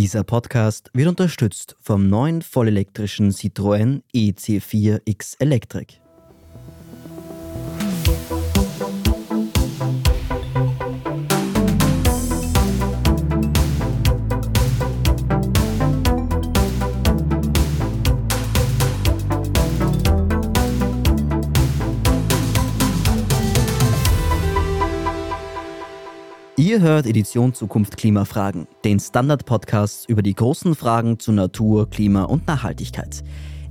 Dieser 0.00 0.24
Podcast 0.24 0.88
wird 0.94 1.08
unterstützt 1.08 1.76
vom 1.78 2.08
neuen 2.08 2.40
vollelektrischen 2.40 3.32
Citroën 3.32 4.00
EC4X 4.14 5.36
Electric. 5.40 6.00
Ihr 26.80 26.86
hört 26.86 27.06
Edition 27.06 27.52
Zukunft 27.52 27.98
Klimafragen, 27.98 28.66
den 28.86 28.98
Standard-Podcast 28.98 30.08
über 30.08 30.22
die 30.22 30.32
großen 30.32 30.74
Fragen 30.74 31.18
zu 31.18 31.30
Natur, 31.30 31.90
Klima 31.90 32.22
und 32.22 32.46
Nachhaltigkeit. 32.46 33.22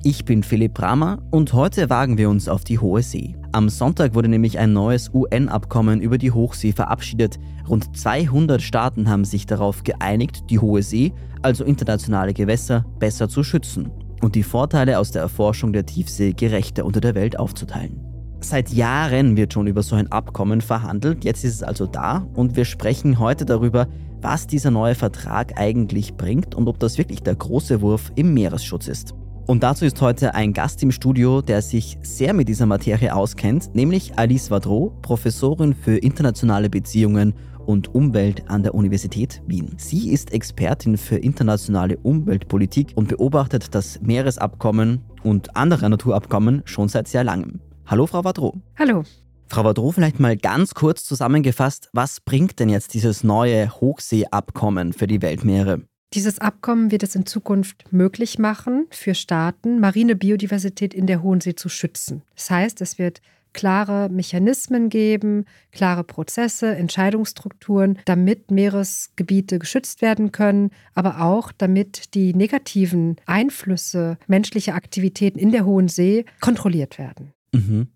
Ich 0.03 0.25
bin 0.25 0.43
Philipp 0.43 0.75
Bramer 0.75 1.17
und 1.31 1.51
heute 1.53 1.89
wagen 1.89 2.19
wir 2.19 2.29
uns 2.29 2.47
auf 2.47 2.63
die 2.63 2.77
Hohe 2.77 3.01
See. 3.01 3.35
Am 3.51 3.67
Sonntag 3.67 4.13
wurde 4.13 4.27
nämlich 4.27 4.59
ein 4.59 4.73
neues 4.73 5.09
UN-Abkommen 5.11 6.01
über 6.01 6.19
die 6.19 6.29
Hochsee 6.29 6.71
verabschiedet. 6.71 7.39
Rund 7.67 7.97
200 7.97 8.61
Staaten 8.61 9.09
haben 9.09 9.25
sich 9.25 9.47
darauf 9.47 9.83
geeinigt, 9.83 10.43
die 10.51 10.59
Hohe 10.59 10.83
See, 10.83 11.11
also 11.41 11.63
internationale 11.63 12.35
Gewässer, 12.35 12.85
besser 12.99 13.27
zu 13.27 13.43
schützen 13.43 13.89
und 14.21 14.35
die 14.35 14.43
Vorteile 14.43 14.99
aus 14.99 15.09
der 15.09 15.23
Erforschung 15.23 15.73
der 15.73 15.87
Tiefsee 15.87 16.33
gerechter 16.33 16.85
unter 16.85 17.01
der 17.01 17.15
Welt 17.15 17.39
aufzuteilen. 17.39 18.08
Seit 18.41 18.69
Jahren 18.69 19.35
wird 19.35 19.53
schon 19.53 19.67
über 19.67 19.83
so 19.83 19.95
ein 19.95 20.11
Abkommen 20.11 20.61
verhandelt, 20.61 21.25
jetzt 21.25 21.43
ist 21.43 21.55
es 21.55 21.63
also 21.63 21.85
da 21.85 22.27
und 22.33 22.55
wir 22.55 22.65
sprechen 22.65 23.19
heute 23.19 23.45
darüber, 23.45 23.87
was 24.21 24.47
dieser 24.47 24.71
neue 24.71 24.95
Vertrag 24.95 25.59
eigentlich 25.59 26.15
bringt 26.15 26.55
und 26.55 26.67
ob 26.67 26.79
das 26.79 26.97
wirklich 26.97 27.21
der 27.21 27.35
große 27.35 27.81
Wurf 27.81 28.11
im 28.15 28.33
Meeresschutz 28.33 28.87
ist. 28.87 29.13
Und 29.45 29.63
dazu 29.63 29.83
ist 29.83 29.99
heute 30.01 30.35
ein 30.35 30.53
Gast 30.53 30.81
im 30.83 30.91
Studio, 30.91 31.41
der 31.41 31.61
sich 31.61 31.97
sehr 32.01 32.33
mit 32.33 32.47
dieser 32.47 32.65
Materie 32.65 33.13
auskennt, 33.13 33.75
nämlich 33.75 34.17
Alice 34.17 34.49
Vadro, 34.49 34.97
Professorin 35.01 35.73
für 35.73 35.97
internationale 35.97 36.69
Beziehungen 36.69 37.33
und 37.65 37.93
Umwelt 37.93 38.49
an 38.49 38.63
der 38.63 38.73
Universität 38.73 39.41
Wien. 39.47 39.73
Sie 39.77 40.11
ist 40.11 40.31
Expertin 40.31 40.97
für 40.97 41.17
internationale 41.17 41.97
Umweltpolitik 41.97 42.93
und 42.95 43.09
beobachtet 43.09 43.75
das 43.75 43.99
Meeresabkommen 44.01 45.01
und 45.23 45.55
andere 45.57 45.89
Naturabkommen 45.89 46.61
schon 46.65 46.87
seit 46.87 47.07
sehr 47.07 47.23
langem. 47.23 47.59
Hallo, 47.89 48.05
Frau 48.05 48.23
Vadro. 48.23 48.53
Hallo. 48.77 49.01
Frau 49.47 49.63
Vadro, 49.63 49.91
vielleicht 49.91 50.19
mal 50.19 50.37
ganz 50.37 50.75
kurz 50.75 51.03
zusammengefasst, 51.05 51.89
was 51.91 52.21
bringt 52.21 52.59
denn 52.59 52.69
jetzt 52.69 52.93
dieses 52.93 53.23
neue 53.23 53.71
Hochseeabkommen 53.81 54.93
für 54.93 55.07
die 55.07 55.23
Weltmeere? 55.23 55.81
Dieses 56.13 56.37
Abkommen 56.37 56.91
wird 56.91 57.01
es 57.01 57.15
in 57.15 57.25
Zukunft 57.25 57.91
möglich 57.91 58.37
machen, 58.37 58.85
für 58.91 59.15
Staaten 59.15 59.79
marine 59.79 60.15
Biodiversität 60.15 60.93
in 60.93 61.07
der 61.07 61.23
Hohen 61.23 61.41
See 61.41 61.55
zu 61.55 61.67
schützen. 61.67 62.21
Das 62.35 62.51
heißt, 62.51 62.79
es 62.81 62.99
wird 62.99 63.21
klare 63.53 64.07
Mechanismen 64.09 64.89
geben, 64.89 65.45
klare 65.71 66.03
Prozesse, 66.03 66.75
Entscheidungsstrukturen, 66.75 67.97
damit 68.05 68.51
Meeresgebiete 68.51 69.57
geschützt 69.57 70.03
werden 70.03 70.31
können, 70.31 70.69
aber 70.93 71.21
auch 71.21 71.51
damit 71.51 72.13
die 72.13 72.35
negativen 72.35 73.15
Einflüsse 73.25 74.19
menschlicher 74.27 74.75
Aktivitäten 74.75 75.39
in 75.39 75.51
der 75.51 75.65
Hohen 75.65 75.87
See 75.87 76.25
kontrolliert 76.39 76.99
werden. 76.99 77.33
Mhm. 77.51 77.87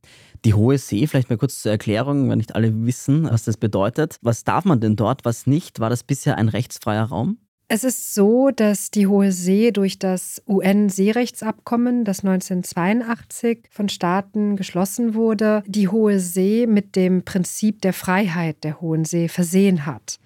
Die 0.45 0.53
Hohe 0.53 0.77
See, 0.77 1.07
vielleicht 1.07 1.29
mal 1.29 1.37
kurz 1.37 1.61
zur 1.61 1.71
Erklärung, 1.71 2.29
wenn 2.29 2.37
nicht 2.37 2.55
alle 2.55 2.85
wissen, 2.85 3.25
was 3.25 3.45
das 3.45 3.57
bedeutet. 3.57 4.17
Was 4.21 4.43
darf 4.43 4.65
man 4.65 4.81
denn 4.81 4.95
dort, 4.95 5.23
was 5.23 5.47
nicht? 5.47 5.79
War 5.79 5.89
das 5.89 6.03
bisher 6.03 6.37
ein 6.37 6.49
rechtsfreier 6.49 7.05
Raum? 7.05 7.37
Es 7.69 7.83
ist 7.83 8.13
so, 8.13 8.51
dass 8.51 8.91
die 8.91 9.07
Hohe 9.07 9.31
See 9.31 9.71
durch 9.71 9.97
das 9.97 10.43
UN-Seerechtsabkommen, 10.47 12.03
das 12.03 12.19
1982 12.19 13.69
von 13.71 13.89
Staaten 13.89 14.57
geschlossen 14.57 15.15
wurde, 15.15 15.63
die 15.65 15.87
Hohe 15.87 16.19
See 16.19 16.67
mit 16.67 16.95
dem 16.95 17.23
Prinzip 17.23 17.81
der 17.81 17.93
Freiheit 17.93 18.63
der 18.63 18.81
Hohen 18.81 19.05
See 19.05 19.27
versehen 19.27 19.85
hat. 19.85 20.19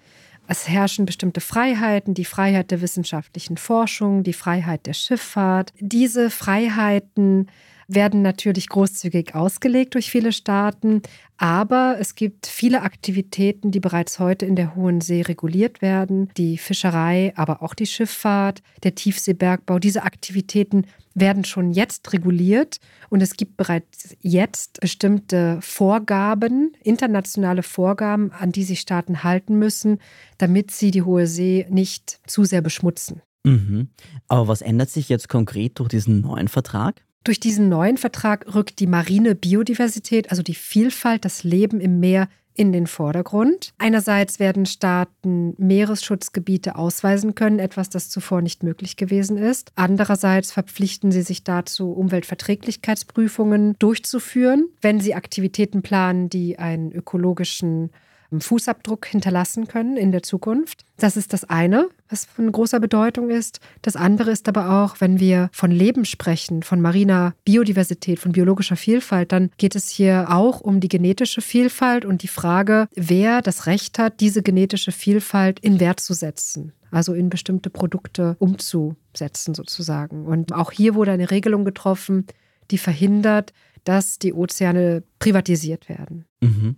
Es 0.48 0.68
herrschen 0.68 1.06
bestimmte 1.06 1.40
Freiheiten, 1.40 2.14
die 2.14 2.24
Freiheit 2.24 2.70
der 2.70 2.80
wissenschaftlichen 2.80 3.56
Forschung, 3.56 4.24
die 4.24 4.32
Freiheit 4.32 4.86
der 4.86 4.94
Schifffahrt. 4.94 5.72
Diese 5.78 6.30
Freiheiten 6.30 7.48
werden 7.88 8.20
natürlich 8.22 8.68
großzügig 8.68 9.34
ausgelegt 9.34 9.94
durch 9.94 10.10
viele 10.10 10.32
Staaten, 10.32 11.02
aber 11.38 11.96
es 11.98 12.14
gibt 12.14 12.46
viele 12.46 12.82
Aktivitäten, 12.82 13.70
die 13.70 13.80
bereits 13.80 14.18
heute 14.18 14.44
in 14.44 14.56
der 14.56 14.76
Hohen 14.76 15.00
See 15.00 15.22
reguliert 15.22 15.80
werden. 15.80 16.30
Die 16.36 16.58
Fischerei, 16.58 17.32
aber 17.36 17.62
auch 17.62 17.74
die 17.74 17.86
Schifffahrt, 17.86 18.62
der 18.82 18.94
Tiefseebergbau. 18.94 19.78
Diese 19.78 20.02
Aktivitäten 20.02 20.84
werden 21.14 21.44
schon 21.44 21.72
jetzt 21.72 22.12
reguliert 22.12 22.78
und 23.08 23.22
es 23.22 23.36
gibt 23.36 23.56
bereits 23.56 24.16
jetzt 24.20 24.80
bestimmte 24.80 25.58
Vorgaben, 25.62 26.72
internationale 26.82 27.62
Vorgaben, 27.62 28.32
an 28.32 28.52
die 28.52 28.64
sich 28.64 28.80
Staaten 28.80 29.24
halten 29.24 29.58
müssen, 29.58 29.98
damit 30.36 30.70
sie 30.70 30.90
die 30.90 31.02
Hohe 31.02 31.26
See 31.26 31.66
nicht 31.70 32.20
zu 32.26 32.44
sehr 32.44 32.60
beschmutzen. 32.60 33.22
Mhm. 33.44 33.88
Aber 34.26 34.48
was 34.48 34.60
ändert 34.60 34.90
sich 34.90 35.08
jetzt 35.08 35.28
konkret 35.28 35.78
durch 35.78 35.88
diesen 35.88 36.20
neuen 36.20 36.48
Vertrag? 36.48 37.02
Durch 37.28 37.40
diesen 37.40 37.68
neuen 37.68 37.98
Vertrag 37.98 38.54
rückt 38.54 38.80
die 38.80 38.86
marine 38.86 39.34
Biodiversität, 39.34 40.30
also 40.30 40.42
die 40.42 40.54
Vielfalt, 40.54 41.26
das 41.26 41.44
Leben 41.44 41.78
im 41.78 42.00
Meer 42.00 42.26
in 42.54 42.72
den 42.72 42.86
Vordergrund. 42.86 43.74
Einerseits 43.76 44.40
werden 44.40 44.64
Staaten 44.64 45.52
Meeresschutzgebiete 45.58 46.76
ausweisen 46.76 47.34
können, 47.34 47.58
etwas, 47.58 47.90
das 47.90 48.08
zuvor 48.08 48.40
nicht 48.40 48.62
möglich 48.62 48.96
gewesen 48.96 49.36
ist. 49.36 49.72
Andererseits 49.74 50.52
verpflichten 50.52 51.12
sie 51.12 51.20
sich 51.20 51.44
dazu, 51.44 51.92
Umweltverträglichkeitsprüfungen 51.92 53.76
durchzuführen, 53.78 54.70
wenn 54.80 54.98
sie 54.98 55.14
Aktivitäten 55.14 55.82
planen, 55.82 56.30
die 56.30 56.58
einen 56.58 56.92
ökologischen 56.92 57.90
Fußabdruck 58.36 59.06
hinterlassen 59.06 59.68
können 59.68 59.96
in 59.96 60.12
der 60.12 60.22
Zukunft. 60.22 60.84
Das 60.98 61.16
ist 61.16 61.32
das 61.32 61.44
eine, 61.44 61.88
was 62.08 62.26
von 62.26 62.50
großer 62.50 62.80
Bedeutung 62.80 63.30
ist. 63.30 63.60
Das 63.82 63.96
andere 63.96 64.30
ist 64.30 64.48
aber 64.48 64.82
auch, 64.84 65.00
wenn 65.00 65.20
wir 65.20 65.48
von 65.52 65.70
Leben 65.70 66.04
sprechen, 66.04 66.62
von 66.62 66.80
mariner 66.80 67.34
Biodiversität, 67.44 68.18
von 68.18 68.32
biologischer 68.32 68.76
Vielfalt, 68.76 69.32
dann 69.32 69.50
geht 69.56 69.74
es 69.74 69.88
hier 69.88 70.26
auch 70.30 70.60
um 70.60 70.80
die 70.80 70.88
genetische 70.88 71.40
Vielfalt 71.40 72.04
und 72.04 72.22
die 72.22 72.28
Frage, 72.28 72.88
wer 72.94 73.42
das 73.42 73.66
Recht 73.66 73.98
hat, 73.98 74.20
diese 74.20 74.42
genetische 74.42 74.92
Vielfalt 74.92 75.60
in 75.60 75.80
Wert 75.80 76.00
zu 76.00 76.14
setzen 76.14 76.72
also 76.90 77.12
in 77.12 77.28
bestimmte 77.28 77.68
Produkte 77.68 78.36
umzusetzen 78.38 79.54
sozusagen. 79.54 80.26
Und 80.26 80.52
auch 80.52 80.72
hier 80.72 80.94
wurde 80.94 81.12
eine 81.12 81.30
Regelung 81.30 81.66
getroffen, 81.66 82.26
die 82.70 82.78
verhindert, 82.78 83.52
dass 83.84 84.18
die 84.18 84.32
Ozeane 84.32 85.02
privatisiert 85.18 85.88
werden. 85.88 86.26
Mhm. 86.40 86.76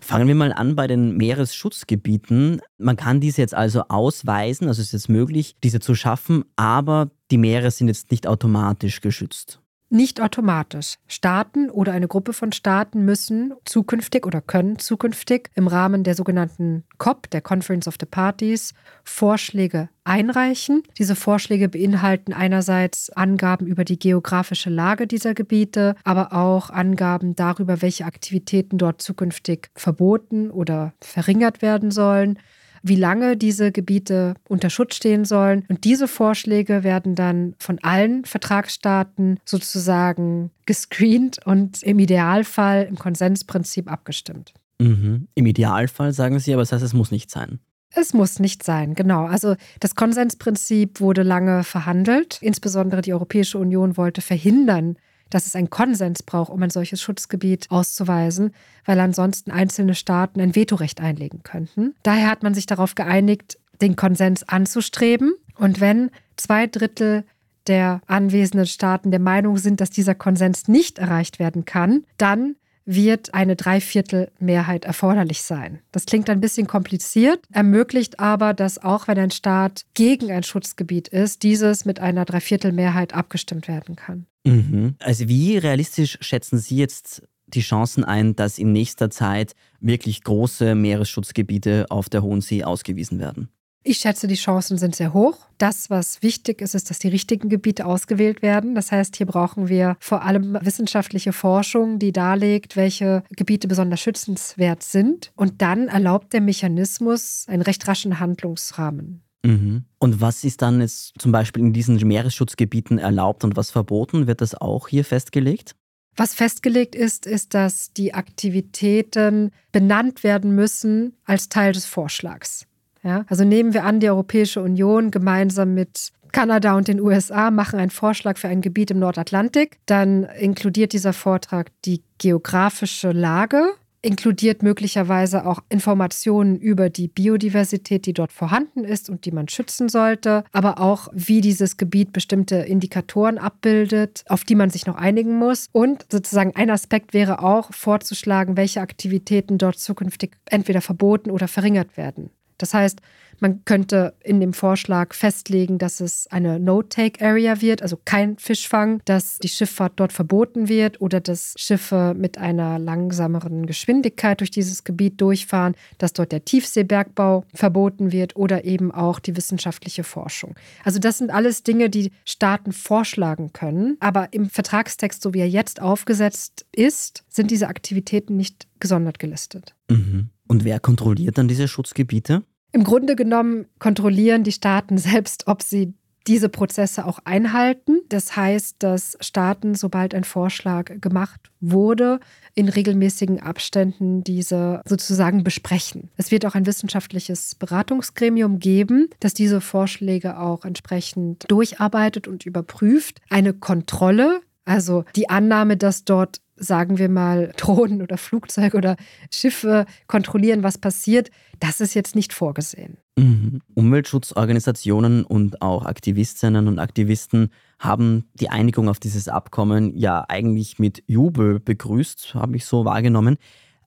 Fangen 0.00 0.28
wir 0.28 0.34
mal 0.34 0.52
an 0.52 0.76
bei 0.76 0.86
den 0.86 1.16
Meeresschutzgebieten. 1.16 2.60
Man 2.78 2.96
kann 2.96 3.20
diese 3.20 3.40
jetzt 3.40 3.54
also 3.54 3.82
ausweisen, 3.88 4.68
also 4.68 4.80
es 4.80 4.88
ist 4.88 4.92
jetzt 4.92 5.08
möglich, 5.08 5.56
diese 5.62 5.80
zu 5.80 5.94
schaffen, 5.94 6.44
aber 6.56 7.10
die 7.30 7.38
Meere 7.38 7.70
sind 7.70 7.88
jetzt 7.88 8.10
nicht 8.10 8.26
automatisch 8.26 9.00
geschützt. 9.00 9.60
Nicht 9.94 10.20
automatisch. 10.20 10.96
Staaten 11.06 11.70
oder 11.70 11.92
eine 11.92 12.08
Gruppe 12.08 12.32
von 12.32 12.50
Staaten 12.50 13.04
müssen 13.04 13.54
zukünftig 13.64 14.26
oder 14.26 14.40
können 14.40 14.80
zukünftig 14.80 15.50
im 15.54 15.68
Rahmen 15.68 16.02
der 16.02 16.16
sogenannten 16.16 16.82
COP, 16.98 17.30
der 17.30 17.40
Conference 17.40 17.86
of 17.86 17.94
the 18.00 18.06
Parties, 18.06 18.74
Vorschläge 19.04 19.88
einreichen. 20.02 20.82
Diese 20.98 21.14
Vorschläge 21.14 21.68
beinhalten 21.68 22.32
einerseits 22.32 23.10
Angaben 23.10 23.68
über 23.68 23.84
die 23.84 24.00
geografische 24.00 24.68
Lage 24.68 25.06
dieser 25.06 25.32
Gebiete, 25.32 25.94
aber 26.02 26.32
auch 26.32 26.70
Angaben 26.70 27.36
darüber, 27.36 27.80
welche 27.80 28.04
Aktivitäten 28.04 28.78
dort 28.78 29.00
zukünftig 29.00 29.70
verboten 29.76 30.50
oder 30.50 30.92
verringert 31.00 31.62
werden 31.62 31.92
sollen 31.92 32.40
wie 32.84 32.96
lange 32.96 33.36
diese 33.36 33.72
Gebiete 33.72 34.34
unter 34.46 34.68
Schutz 34.68 34.94
stehen 34.96 35.24
sollen. 35.24 35.64
Und 35.68 35.84
diese 35.84 36.06
Vorschläge 36.06 36.84
werden 36.84 37.14
dann 37.14 37.54
von 37.58 37.78
allen 37.82 38.26
Vertragsstaaten 38.26 39.40
sozusagen 39.46 40.50
gescreent 40.66 41.40
und 41.46 41.82
im 41.82 41.98
Idealfall 41.98 42.84
im 42.84 42.96
Konsensprinzip 42.96 43.90
abgestimmt. 43.90 44.52
Mhm. 44.78 45.28
Im 45.34 45.46
Idealfall 45.46 46.12
sagen 46.12 46.38
Sie, 46.38 46.52
aber 46.52 46.62
das 46.62 46.72
heißt, 46.72 46.84
es 46.84 46.92
muss 46.92 47.10
nicht 47.10 47.30
sein. 47.30 47.58
Es 47.96 48.12
muss 48.12 48.38
nicht 48.38 48.62
sein, 48.62 48.94
genau. 48.94 49.24
Also 49.24 49.56
das 49.80 49.94
Konsensprinzip 49.94 51.00
wurde 51.00 51.22
lange 51.22 51.64
verhandelt. 51.64 52.38
Insbesondere 52.42 53.00
die 53.00 53.14
Europäische 53.14 53.58
Union 53.58 53.96
wollte 53.96 54.20
verhindern, 54.20 54.96
dass 55.30 55.46
es 55.46 55.56
einen 55.56 55.70
Konsens 55.70 56.22
braucht, 56.22 56.50
um 56.50 56.62
ein 56.62 56.70
solches 56.70 57.00
Schutzgebiet 57.00 57.70
auszuweisen, 57.70 58.54
weil 58.84 59.00
ansonsten 59.00 59.50
einzelne 59.50 59.94
Staaten 59.94 60.40
ein 60.40 60.54
Vetorecht 60.54 61.00
einlegen 61.00 61.42
könnten. 61.42 61.94
Daher 62.02 62.30
hat 62.30 62.42
man 62.42 62.54
sich 62.54 62.66
darauf 62.66 62.94
geeinigt, 62.94 63.58
den 63.80 63.96
Konsens 63.96 64.48
anzustreben. 64.48 65.34
Und 65.56 65.80
wenn 65.80 66.10
zwei 66.36 66.66
Drittel 66.66 67.24
der 67.66 68.00
anwesenden 68.06 68.66
Staaten 68.66 69.10
der 69.10 69.20
Meinung 69.20 69.56
sind, 69.56 69.80
dass 69.80 69.90
dieser 69.90 70.14
Konsens 70.14 70.68
nicht 70.68 70.98
erreicht 70.98 71.38
werden 71.38 71.64
kann, 71.64 72.04
dann 72.18 72.56
wird 72.86 73.34
eine 73.34 73.56
Dreiviertelmehrheit 73.56 74.84
erforderlich 74.84 75.42
sein. 75.42 75.80
Das 75.92 76.06
klingt 76.06 76.28
ein 76.28 76.40
bisschen 76.40 76.66
kompliziert, 76.66 77.40
ermöglicht 77.52 78.20
aber, 78.20 78.54
dass 78.54 78.82
auch 78.82 79.08
wenn 79.08 79.18
ein 79.18 79.30
Staat 79.30 79.84
gegen 79.94 80.30
ein 80.30 80.42
Schutzgebiet 80.42 81.08
ist, 81.08 81.42
dieses 81.42 81.84
mit 81.84 82.00
einer 82.00 82.24
Dreiviertelmehrheit 82.24 83.14
abgestimmt 83.14 83.68
werden 83.68 83.96
kann. 83.96 84.26
Mhm. 84.44 84.96
Also 84.98 85.28
wie 85.28 85.56
realistisch 85.56 86.18
schätzen 86.20 86.58
Sie 86.58 86.76
jetzt 86.76 87.22
die 87.46 87.60
Chancen 87.60 88.04
ein, 88.04 88.36
dass 88.36 88.58
in 88.58 88.72
nächster 88.72 89.10
Zeit 89.10 89.54
wirklich 89.80 90.22
große 90.22 90.74
Meeresschutzgebiete 90.74 91.86
auf 91.90 92.08
der 92.08 92.22
Hohen 92.22 92.40
See 92.40 92.64
ausgewiesen 92.64 93.18
werden? 93.18 93.48
Ich 93.86 93.98
schätze, 93.98 94.26
die 94.26 94.34
Chancen 94.34 94.78
sind 94.78 94.96
sehr 94.96 95.12
hoch. 95.12 95.36
Das, 95.58 95.90
was 95.90 96.22
wichtig 96.22 96.62
ist, 96.62 96.74
ist, 96.74 96.88
dass 96.88 96.98
die 96.98 97.08
richtigen 97.08 97.50
Gebiete 97.50 97.84
ausgewählt 97.84 98.40
werden. 98.40 98.74
Das 98.74 98.90
heißt, 98.90 99.14
hier 99.14 99.26
brauchen 99.26 99.68
wir 99.68 99.98
vor 100.00 100.22
allem 100.22 100.56
wissenschaftliche 100.62 101.34
Forschung, 101.34 101.98
die 101.98 102.10
darlegt, 102.10 102.76
welche 102.76 103.24
Gebiete 103.36 103.68
besonders 103.68 104.00
schützenswert 104.00 104.82
sind. 104.82 105.32
Und 105.36 105.60
dann 105.60 105.88
erlaubt 105.88 106.32
der 106.32 106.40
Mechanismus 106.40 107.44
einen 107.46 107.60
recht 107.60 107.86
raschen 107.86 108.20
Handlungsrahmen. 108.20 109.22
Mhm. 109.44 109.84
Und 109.98 110.18
was 110.22 110.44
ist 110.44 110.62
dann 110.62 110.80
jetzt 110.80 111.12
zum 111.18 111.30
Beispiel 111.30 111.62
in 111.62 111.74
diesen 111.74 111.96
Meeresschutzgebieten 111.96 112.96
erlaubt 112.96 113.44
und 113.44 113.54
was 113.54 113.70
verboten? 113.70 114.26
Wird 114.26 114.40
das 114.40 114.54
auch 114.54 114.88
hier 114.88 115.04
festgelegt? 115.04 115.76
Was 116.16 116.32
festgelegt 116.32 116.94
ist, 116.94 117.26
ist, 117.26 117.52
dass 117.52 117.92
die 117.92 118.14
Aktivitäten 118.14 119.50
benannt 119.72 120.24
werden 120.24 120.54
müssen 120.54 121.18
als 121.26 121.50
Teil 121.50 121.72
des 121.72 121.84
Vorschlags. 121.84 122.66
Ja? 123.04 123.24
Also 123.28 123.44
nehmen 123.44 123.74
wir 123.74 123.84
an, 123.84 124.00
die 124.00 124.08
Europäische 124.08 124.62
Union 124.62 125.10
gemeinsam 125.10 125.74
mit 125.74 126.12
Kanada 126.32 126.76
und 126.76 126.88
den 126.88 127.00
USA 127.00 127.52
machen 127.52 127.78
einen 127.78 127.90
Vorschlag 127.90 128.38
für 128.38 128.48
ein 128.48 128.60
Gebiet 128.60 128.90
im 128.90 128.98
Nordatlantik. 128.98 129.78
Dann 129.86 130.24
inkludiert 130.24 130.92
dieser 130.92 131.12
Vortrag 131.12 131.70
die 131.84 132.02
geografische 132.18 133.12
Lage, 133.12 133.62
inkludiert 134.02 134.62
möglicherweise 134.62 135.46
auch 135.46 135.60
Informationen 135.68 136.58
über 136.58 136.90
die 136.90 137.06
Biodiversität, 137.06 138.04
die 138.04 138.12
dort 138.12 138.32
vorhanden 138.32 138.84
ist 138.84 139.08
und 139.08 139.24
die 139.24 139.30
man 139.30 139.48
schützen 139.48 139.88
sollte, 139.88 140.44
aber 140.52 140.80
auch, 140.80 141.08
wie 141.12 141.40
dieses 141.40 141.76
Gebiet 141.76 142.12
bestimmte 142.12 142.56
Indikatoren 142.56 143.38
abbildet, 143.38 144.24
auf 144.28 144.42
die 144.42 144.56
man 144.56 144.70
sich 144.70 144.86
noch 144.86 144.96
einigen 144.96 145.38
muss. 145.38 145.68
Und 145.70 146.04
sozusagen 146.10 146.54
ein 146.56 146.68
Aspekt 146.68 147.14
wäre 147.14 147.42
auch 147.42 147.72
vorzuschlagen, 147.72 148.56
welche 148.56 148.80
Aktivitäten 148.80 149.56
dort 149.56 149.78
zukünftig 149.78 150.32
entweder 150.46 150.80
verboten 150.80 151.30
oder 151.30 151.48
verringert 151.48 151.96
werden. 151.96 152.30
Das 152.58 152.74
heißt, 152.74 153.00
man 153.40 153.64
könnte 153.64 154.14
in 154.22 154.40
dem 154.40 154.52
Vorschlag 154.52 155.14
festlegen, 155.14 155.78
dass 155.78 156.00
es 156.00 156.26
eine 156.28 156.58
No-Take-Area 156.58 157.60
wird, 157.60 157.82
also 157.82 157.98
kein 158.04 158.38
Fischfang, 158.38 159.00
dass 159.04 159.38
die 159.38 159.48
Schifffahrt 159.48 159.94
dort 159.96 160.12
verboten 160.12 160.68
wird 160.68 161.00
oder 161.00 161.20
dass 161.20 161.54
Schiffe 161.56 162.14
mit 162.16 162.38
einer 162.38 162.78
langsameren 162.78 163.66
Geschwindigkeit 163.66 164.40
durch 164.40 164.50
dieses 164.50 164.84
Gebiet 164.84 165.20
durchfahren, 165.20 165.74
dass 165.98 166.12
dort 166.12 166.32
der 166.32 166.44
Tiefseebergbau 166.44 167.44
verboten 167.52 168.12
wird 168.12 168.36
oder 168.36 168.64
eben 168.64 168.90
auch 168.90 169.18
die 169.18 169.36
wissenschaftliche 169.36 170.04
Forschung. 170.04 170.54
Also 170.84 170.98
das 170.98 171.18
sind 171.18 171.30
alles 171.30 171.62
Dinge, 171.62 171.90
die 171.90 172.12
Staaten 172.24 172.72
vorschlagen 172.72 173.52
können, 173.52 173.96
aber 174.00 174.28
im 174.32 174.48
Vertragstext, 174.48 175.22
so 175.22 175.34
wie 175.34 175.40
er 175.40 175.48
jetzt 175.48 175.80
aufgesetzt 175.80 176.66
ist, 176.72 177.24
sind 177.28 177.50
diese 177.50 177.68
Aktivitäten 177.68 178.36
nicht 178.36 178.66
gesondert 178.80 179.18
gelistet. 179.18 179.74
Mhm. 179.90 180.30
Und 180.46 180.64
wer 180.64 180.80
kontrolliert 180.80 181.38
dann 181.38 181.48
diese 181.48 181.68
Schutzgebiete? 181.68 182.42
Im 182.74 182.82
Grunde 182.82 183.14
genommen 183.14 183.66
kontrollieren 183.78 184.42
die 184.42 184.50
Staaten 184.50 184.98
selbst, 184.98 185.46
ob 185.46 185.62
sie 185.62 185.94
diese 186.26 186.48
Prozesse 186.48 187.06
auch 187.06 187.20
einhalten. 187.24 188.00
Das 188.08 188.34
heißt, 188.34 188.76
dass 188.80 189.16
Staaten, 189.20 189.76
sobald 189.76 190.12
ein 190.12 190.24
Vorschlag 190.24 191.00
gemacht 191.00 191.52
wurde, 191.60 192.18
in 192.56 192.68
regelmäßigen 192.68 193.40
Abständen 193.40 194.24
diese 194.24 194.82
sozusagen 194.86 195.44
besprechen. 195.44 196.10
Es 196.16 196.32
wird 196.32 196.46
auch 196.46 196.56
ein 196.56 196.66
wissenschaftliches 196.66 197.54
Beratungsgremium 197.54 198.58
geben, 198.58 199.08
das 199.20 199.34
diese 199.34 199.60
Vorschläge 199.60 200.40
auch 200.40 200.64
entsprechend 200.64 201.44
durcharbeitet 201.48 202.26
und 202.26 202.44
überprüft. 202.44 203.20
Eine 203.30 203.54
Kontrolle 203.54 204.40
also 204.64 205.04
die 205.14 205.28
Annahme, 205.28 205.76
dass 205.76 206.04
dort 206.04 206.40
sagen 206.56 206.98
wir 206.98 207.08
mal, 207.08 207.52
Drohnen 207.56 208.02
oder 208.02 208.18
Flugzeuge 208.18 208.76
oder 208.76 208.96
Schiffe 209.30 209.86
kontrollieren, 210.06 210.62
was 210.62 210.78
passiert, 210.78 211.30
das 211.60 211.80
ist 211.80 211.94
jetzt 211.94 212.14
nicht 212.14 212.32
vorgesehen. 212.32 212.98
Mhm. 213.16 213.60
Umweltschutzorganisationen 213.74 215.24
und 215.24 215.62
auch 215.62 215.86
Aktivistinnen 215.86 216.66
und 216.66 216.78
Aktivisten 216.78 217.50
haben 217.78 218.24
die 218.34 218.48
Einigung 218.48 218.88
auf 218.88 218.98
dieses 218.98 219.28
Abkommen 219.28 219.96
ja 219.96 220.24
eigentlich 220.28 220.78
mit 220.78 221.02
Jubel 221.06 221.60
begrüßt, 221.60 222.34
habe 222.34 222.56
ich 222.56 222.64
so 222.64 222.84
wahrgenommen. 222.84 223.36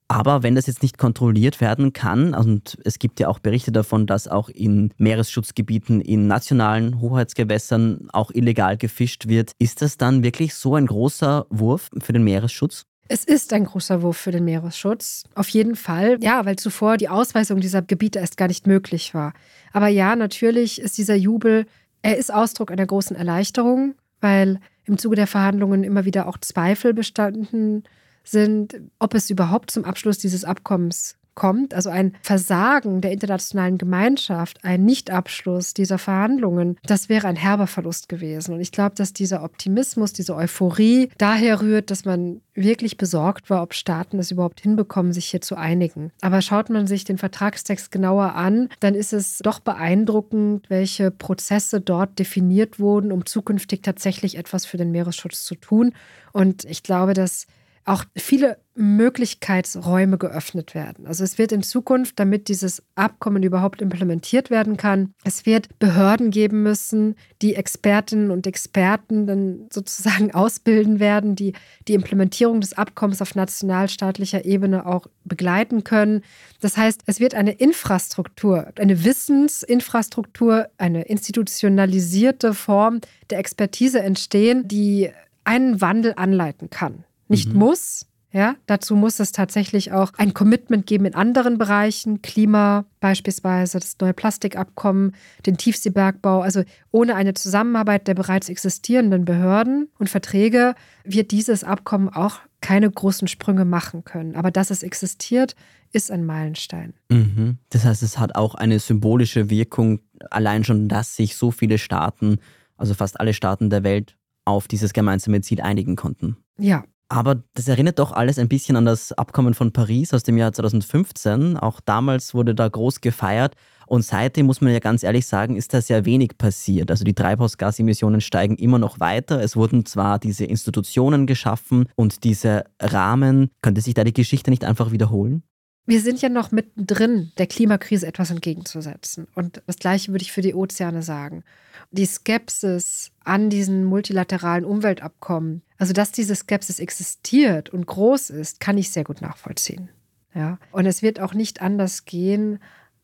Aber 0.09 0.41
wenn 0.41 0.55
das 0.55 0.67
jetzt 0.67 0.83
nicht 0.83 0.97
kontrolliert 0.97 1.59
werden 1.59 1.91
kann, 1.91 2.33
und 2.33 2.77
es 2.85 2.97
gibt 2.99 3.19
ja 3.19 3.27
auch 3.27 3.39
Berichte 3.39 3.71
davon, 3.71 4.07
dass 4.07 4.27
auch 4.27 4.47
in 4.49 4.93
Meeresschutzgebieten 4.97 5.99
in 5.99 6.27
nationalen 6.27 7.01
Hoheitsgewässern 7.01 8.07
auch 8.13 8.31
illegal 8.31 8.77
gefischt 8.77 9.27
wird, 9.27 9.51
ist 9.59 9.81
das 9.81 9.97
dann 9.97 10.23
wirklich 10.23 10.55
so 10.55 10.75
ein 10.75 10.87
großer 10.87 11.45
Wurf 11.49 11.89
für 11.99 12.13
den 12.13 12.23
Meeresschutz? 12.23 12.85
Es 13.09 13.23
ist 13.23 13.53
ein 13.53 13.65
großer 13.65 14.01
Wurf 14.01 14.17
für 14.17 14.31
den 14.31 14.45
Meeresschutz. 14.45 15.23
Auf 15.35 15.49
jeden 15.49 15.75
Fall. 15.75 16.17
Ja, 16.21 16.45
weil 16.45 16.57
zuvor 16.57 16.97
die 16.97 17.09
Ausweisung 17.09 17.59
dieser 17.59 17.81
Gebiete 17.81 18.19
erst 18.19 18.37
gar 18.37 18.47
nicht 18.47 18.67
möglich 18.67 19.13
war. 19.13 19.33
Aber 19.71 19.87
ja, 19.87 20.15
natürlich 20.15 20.81
ist 20.81 20.97
dieser 20.97 21.15
Jubel, 21.15 21.65
er 22.01 22.17
ist 22.17 22.33
Ausdruck 22.33 22.71
einer 22.71 22.85
großen 22.85 23.15
Erleichterung, 23.15 23.95
weil 24.19 24.59
im 24.85 24.97
Zuge 24.97 25.15
der 25.15 25.27
Verhandlungen 25.27 25.83
immer 25.83 26.05
wieder 26.05 26.27
auch 26.27 26.37
Zweifel 26.37 26.93
bestanden 26.93 27.83
sind, 28.27 28.79
ob 28.99 29.13
es 29.13 29.29
überhaupt 29.29 29.71
zum 29.71 29.85
Abschluss 29.85 30.17
dieses 30.17 30.43
Abkommens 30.43 31.17
kommt, 31.37 31.73
also 31.73 31.89
ein 31.89 32.13
Versagen 32.21 32.99
der 32.99 33.11
internationalen 33.11 33.77
Gemeinschaft, 33.77 34.57
ein 34.63 34.83
Nichtabschluss 34.83 35.73
dieser 35.73 35.99
Verhandlungen, 35.99 36.77
das 36.83 37.09
wäre 37.09 37.27
ein 37.27 37.35
herber 37.37 37.67
Verlust 37.67 38.09
gewesen. 38.09 38.55
Und 38.55 38.59
ich 38.59 38.71
glaube, 38.71 38.95
dass 38.95 39.13
dieser 39.13 39.43
Optimismus, 39.43 40.11
diese 40.11 40.35
Euphorie 40.35 41.09
daher 41.19 41.61
rührt, 41.61 41.91
dass 41.91 42.05
man 42.05 42.41
wirklich 42.55 42.97
besorgt 42.97 43.51
war, 43.51 43.61
ob 43.61 43.75
Staaten 43.75 44.17
es 44.17 44.31
überhaupt 44.31 44.61
hinbekommen, 44.61 45.13
sich 45.13 45.27
hier 45.27 45.41
zu 45.41 45.55
einigen. 45.55 46.11
Aber 46.21 46.41
schaut 46.41 46.71
man 46.71 46.87
sich 46.87 47.03
den 47.03 47.19
Vertragstext 47.19 47.91
genauer 47.91 48.33
an, 48.33 48.69
dann 48.79 48.95
ist 48.95 49.13
es 49.13 49.37
doch 49.37 49.59
beeindruckend, 49.59 50.67
welche 50.69 51.11
Prozesse 51.11 51.81
dort 51.81 52.17
definiert 52.17 52.79
wurden, 52.79 53.11
um 53.11 53.27
zukünftig 53.27 53.83
tatsächlich 53.83 54.37
etwas 54.37 54.65
für 54.65 54.77
den 54.77 54.91
Meeresschutz 54.91 55.45
zu 55.45 55.53
tun. 55.53 55.93
Und 56.33 56.65
ich 56.65 56.81
glaube, 56.81 57.13
dass 57.13 57.45
auch 57.87 58.03
viele 58.17 58.57
Möglichkeitsräume 58.75 60.17
geöffnet 60.17 60.75
werden. 60.75 61.07
Also 61.07 61.23
es 61.23 61.37
wird 61.37 61.53
in 61.53 61.63
Zukunft, 61.63 62.19
damit 62.19 62.49
dieses 62.49 62.83
Abkommen 62.95 63.41
überhaupt 63.41 63.81
implementiert 63.81 64.49
werden 64.49 64.75
kann, 64.75 65.13
es 65.23 65.45
wird 65.45 65.79
Behörden 65.79 66.29
geben 66.29 66.63
müssen, 66.63 67.15
die 67.41 67.55
Expertinnen 67.55 68.29
und 68.29 68.45
Experten 68.45 69.25
dann 69.25 69.67
sozusagen 69.71 70.31
ausbilden 70.33 70.99
werden, 70.99 71.35
die 71.35 71.53
die 71.87 71.93
Implementierung 71.93 72.59
des 72.59 72.73
Abkommens 72.73 73.21
auf 73.21 73.35
nationalstaatlicher 73.35 74.43
Ebene 74.43 74.85
auch 74.85 75.07
begleiten 75.23 75.85
können. 75.85 76.23
Das 76.59 76.75
heißt, 76.75 77.01
es 77.05 77.21
wird 77.21 77.35
eine 77.35 77.53
Infrastruktur, 77.53 78.67
eine 78.77 79.05
Wissensinfrastruktur, 79.05 80.67
eine 80.77 81.03
institutionalisierte 81.03 82.53
Form 82.53 82.99
der 83.29 83.39
Expertise 83.39 84.01
entstehen, 84.01 84.67
die 84.67 85.09
einen 85.45 85.79
Wandel 85.79 86.13
anleiten 86.17 86.69
kann 86.69 87.05
nicht 87.29 87.53
mhm. 87.53 87.59
muss. 87.59 88.05
Ja, 88.33 88.55
dazu 88.65 88.95
muss 88.95 89.21
es 89.21 89.31
tatsächlich 89.31 89.93
auch 89.93 90.11
ein 90.17 90.33
Commitment 90.33 90.85
geben 90.85 91.05
in 91.05 91.15
anderen 91.15 91.57
Bereichen, 91.57 92.21
Klima 92.21 92.85
beispielsweise, 92.99 93.79
das 93.79 93.95
neue 94.01 94.13
Plastikabkommen, 94.13 95.15
den 95.45 95.57
Tiefseebergbau. 95.57 96.41
Also 96.41 96.63
ohne 96.91 97.15
eine 97.15 97.33
Zusammenarbeit 97.33 98.07
der 98.07 98.15
bereits 98.15 98.49
existierenden 98.49 99.23
Behörden 99.23 99.89
und 99.97 100.09
Verträge 100.09 100.75
wird 101.05 101.31
dieses 101.31 101.63
Abkommen 101.63 102.09
auch 102.09 102.39
keine 102.59 102.91
großen 102.91 103.29
Sprünge 103.29 103.63
machen 103.63 104.03
können. 104.03 104.35
Aber 104.35 104.51
dass 104.51 104.71
es 104.71 104.83
existiert, 104.83 105.55
ist 105.93 106.11
ein 106.11 106.25
Meilenstein. 106.25 106.93
Mhm. 107.09 107.59
Das 107.69 107.85
heißt, 107.85 108.03
es 108.03 108.19
hat 108.19 108.35
auch 108.35 108.55
eine 108.55 108.79
symbolische 108.79 109.49
Wirkung, 109.49 110.01
allein 110.29 110.65
schon, 110.65 110.89
dass 110.89 111.15
sich 111.15 111.37
so 111.37 111.51
viele 111.51 111.77
Staaten, 111.77 112.39
also 112.75 112.93
fast 112.93 113.19
alle 113.19 113.33
Staaten 113.33 113.69
der 113.69 113.83
Welt, 113.83 114.17
auf 114.43 114.67
dieses 114.67 114.93
gemeinsame 114.93 115.41
Ziel 115.41 115.61
einigen 115.61 115.95
konnten. 115.95 116.37
Ja, 116.57 116.83
aber 117.09 117.43
das 117.53 117.67
erinnert 117.67 117.99
doch 117.99 118.11
alles 118.11 118.37
ein 118.37 118.49
bisschen 118.49 118.75
an 118.75 118.85
das 118.85 119.13
Abkommen 119.13 119.53
von 119.53 119.71
Paris 119.71 120.13
aus 120.13 120.23
dem 120.23 120.37
Jahr 120.37 120.51
2015. 120.51 121.57
Auch 121.57 121.79
damals 121.79 122.33
wurde 122.33 122.53
da 122.53 122.67
groß 122.67 123.01
gefeiert. 123.01 123.55
Und 123.85 124.03
seitdem 124.03 124.47
muss 124.47 124.59
man 124.59 124.73
ja 124.73 124.79
ganz 124.79 125.03
ehrlich 125.03 125.25
sagen, 125.25 125.55
ist 125.55 125.73
da 125.73 125.81
sehr 125.81 126.03
wenig 126.03 126.37
passiert. 126.37 126.91
Also 126.91 127.05
die 127.05 127.13
Treibhausgasemissionen 127.13 128.19
steigen 128.19 128.57
immer 128.57 128.79
noch 128.79 128.99
weiter. 128.99 129.41
Es 129.41 129.55
wurden 129.55 129.85
zwar 129.85 130.19
diese 130.19 130.43
Institutionen 130.43 131.25
geschaffen 131.25 131.85
und 131.95 132.25
diese 132.25 132.65
Rahmen. 132.81 133.51
Könnte 133.61 133.79
sich 133.79 133.93
da 133.93 134.03
die 134.03 134.13
Geschichte 134.13 134.49
nicht 134.49 134.65
einfach 134.65 134.91
wiederholen? 134.91 135.43
Wir 135.87 136.01
sind 136.01 136.21
ja 136.21 136.27
noch 136.27 136.51
mittendrin, 136.51 137.31
der 137.37 137.47
Klimakrise 137.47 138.05
etwas 138.05 138.29
entgegenzusetzen. 138.29 139.27
Und 139.33 139.63
das 139.65 139.77
Gleiche 139.77 140.11
würde 140.11 140.21
ich 140.21 140.33
für 140.33 140.41
die 140.41 140.53
Ozeane 140.53 141.01
sagen. 141.01 141.43
Die 141.91 142.05
Skepsis 142.05 143.11
an 143.23 143.49
diesen 143.49 143.85
multilateralen 143.85 144.65
Umweltabkommen, 144.65 145.61
also 145.77 145.93
dass 145.93 146.11
diese 146.11 146.35
Skepsis 146.35 146.79
existiert 146.79 147.69
und 147.69 147.87
groß 147.87 148.29
ist, 148.31 148.59
kann 148.59 148.77
ich 148.77 148.91
sehr 148.91 149.05
gut 149.05 149.21
nachvollziehen. 149.21 149.89
Ja. 150.35 150.59
Und 150.71 150.85
es 150.85 151.01
wird 151.01 151.21
auch 151.21 151.33
nicht 151.33 151.61
anders 151.61 152.03
gehen, 152.03 152.59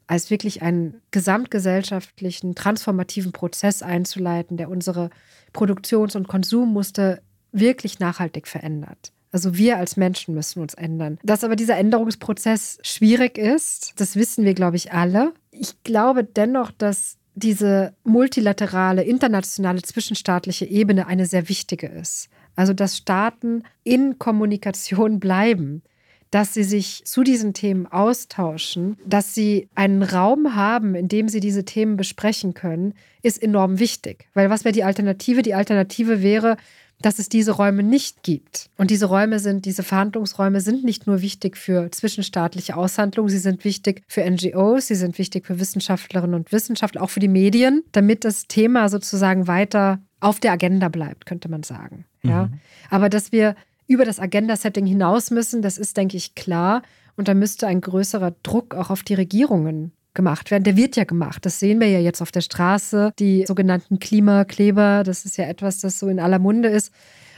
als 0.05 0.29
wirklich 0.29 0.61
einen 0.61 1.01
gesamtgesellschaftlichen, 1.11 2.53
transformativen 2.53 3.31
Prozess 3.31 3.81
einzuleiten, 3.81 4.57
der 4.57 4.69
unsere 4.69 5.09
Produktions- 5.53 6.17
und 6.17 6.27
Konsummuster 6.27 7.21
wirklich 7.53 7.99
nachhaltig 7.99 8.47
verändert. 8.47 9.13
Also 9.33 9.57
wir 9.57 9.77
als 9.77 9.97
Menschen 9.97 10.35
müssen 10.35 10.61
uns 10.61 10.75
ändern. 10.75 11.17
Dass 11.23 11.43
aber 11.43 11.57
dieser 11.57 11.75
Änderungsprozess 11.75 12.77
schwierig 12.83 13.37
ist, 13.37 13.93
das 13.97 14.15
wissen 14.15 14.45
wir, 14.45 14.53
glaube 14.53 14.77
ich, 14.77 14.93
alle. 14.93 15.33
Ich 15.51 15.83
glaube 15.83 16.23
dennoch, 16.23 16.71
dass 16.71 17.17
diese 17.35 17.93
multilaterale, 18.03 19.03
internationale, 19.03 19.81
zwischenstaatliche 19.81 20.65
Ebene 20.65 21.07
eine 21.07 21.25
sehr 21.25 21.49
wichtige 21.49 21.87
ist. 21.87 22.29
Also 22.55 22.73
dass 22.73 22.95
Staaten 22.95 23.63
in 23.83 24.19
Kommunikation 24.19 25.19
bleiben 25.19 25.81
dass 26.33 26.55
sie 26.55 26.63
sich 26.63 27.03
zu 27.05 27.21
diesen 27.21 27.53
Themen 27.53 27.85
austauschen, 27.85 28.97
dass 29.05 29.35
sie 29.35 29.69
einen 29.75 30.01
Raum 30.01 30.55
haben, 30.55 30.95
in 30.95 31.07
dem 31.07 31.29
sie 31.29 31.39
diese 31.39 31.63
Themen 31.63 31.95
besprechen 31.95 32.55
können, 32.55 32.95
ist 33.21 33.41
enorm 33.41 33.77
wichtig. 33.77 34.25
Weil 34.33 34.49
was 34.49 34.65
wäre 34.65 34.73
die 34.73 34.83
Alternative? 34.83 35.43
Die 35.43 35.53
Alternative 35.53 36.23
wäre, 36.23 36.57
dass 37.03 37.19
es 37.19 37.29
diese 37.29 37.51
Räume 37.51 37.83
nicht 37.83 38.23
gibt. 38.23 38.69
Und 38.77 38.89
diese 38.89 39.05
Räume 39.05 39.39
sind, 39.39 39.65
diese 39.65 39.83
Verhandlungsräume 39.83 40.61
sind 40.61 40.83
nicht 40.83 41.05
nur 41.05 41.21
wichtig 41.21 41.57
für 41.57 41.91
zwischenstaatliche 41.91 42.75
Aushandlungen, 42.75 43.29
sie 43.29 43.39
sind 43.39 43.65
wichtig 43.65 44.03
für 44.07 44.23
NGOs, 44.27 44.87
sie 44.87 44.95
sind 44.95 45.17
wichtig 45.17 45.45
für 45.45 45.59
Wissenschaftlerinnen 45.59 46.33
und 46.33 46.51
Wissenschaftler, 46.51 47.03
auch 47.03 47.09
für 47.09 47.19
die 47.19 47.27
Medien, 47.27 47.83
damit 47.91 48.23
das 48.23 48.47
Thema 48.47 48.87
sozusagen 48.89 49.47
weiter 49.47 49.99
auf 50.21 50.39
der 50.39 50.53
Agenda 50.53 50.87
bleibt, 50.87 51.25
könnte 51.25 51.49
man 51.49 51.63
sagen. 51.63 52.05
Ja? 52.23 52.45
Mhm. 52.45 52.59
Aber 52.89 53.09
dass 53.09 53.33
wir 53.33 53.55
über 53.85 54.05
das 54.05 54.19
Agenda-Setting 54.19 54.85
hinaus 54.85 55.29
müssen, 55.29 55.61
das 55.61 55.77
ist, 55.77 55.97
denke 55.97 56.15
ich, 56.15 56.35
klar. 56.35 56.83
Und 57.17 57.27
da 57.27 57.33
müsste 57.33 57.67
ein 57.67 57.81
größerer 57.81 58.33
Druck 58.43 58.73
auch 58.73 58.89
auf 58.89 59.03
die 59.03 59.13
Regierungen 59.13 59.91
gemacht 60.13 60.51
werden. 60.51 60.63
Der 60.63 60.77
wird 60.77 60.95
ja 60.95 61.03
gemacht. 61.03 61.45
Das 61.45 61.59
sehen 61.59 61.79
wir 61.79 61.89
ja 61.89 61.99
jetzt 61.99 62.21
auf 62.21 62.31
der 62.31 62.41
Straße. 62.41 63.13
Die 63.19 63.45
sogenannten 63.45 63.99
Klimakleber, 63.99 65.03
das 65.03 65.25
ist 65.25 65.37
ja 65.37 65.45
etwas, 65.45 65.79
das 65.79 65.99
so 65.99 66.07
in 66.07 66.19
aller 66.19 66.39
Munde 66.39 66.69
ist. 66.69 66.91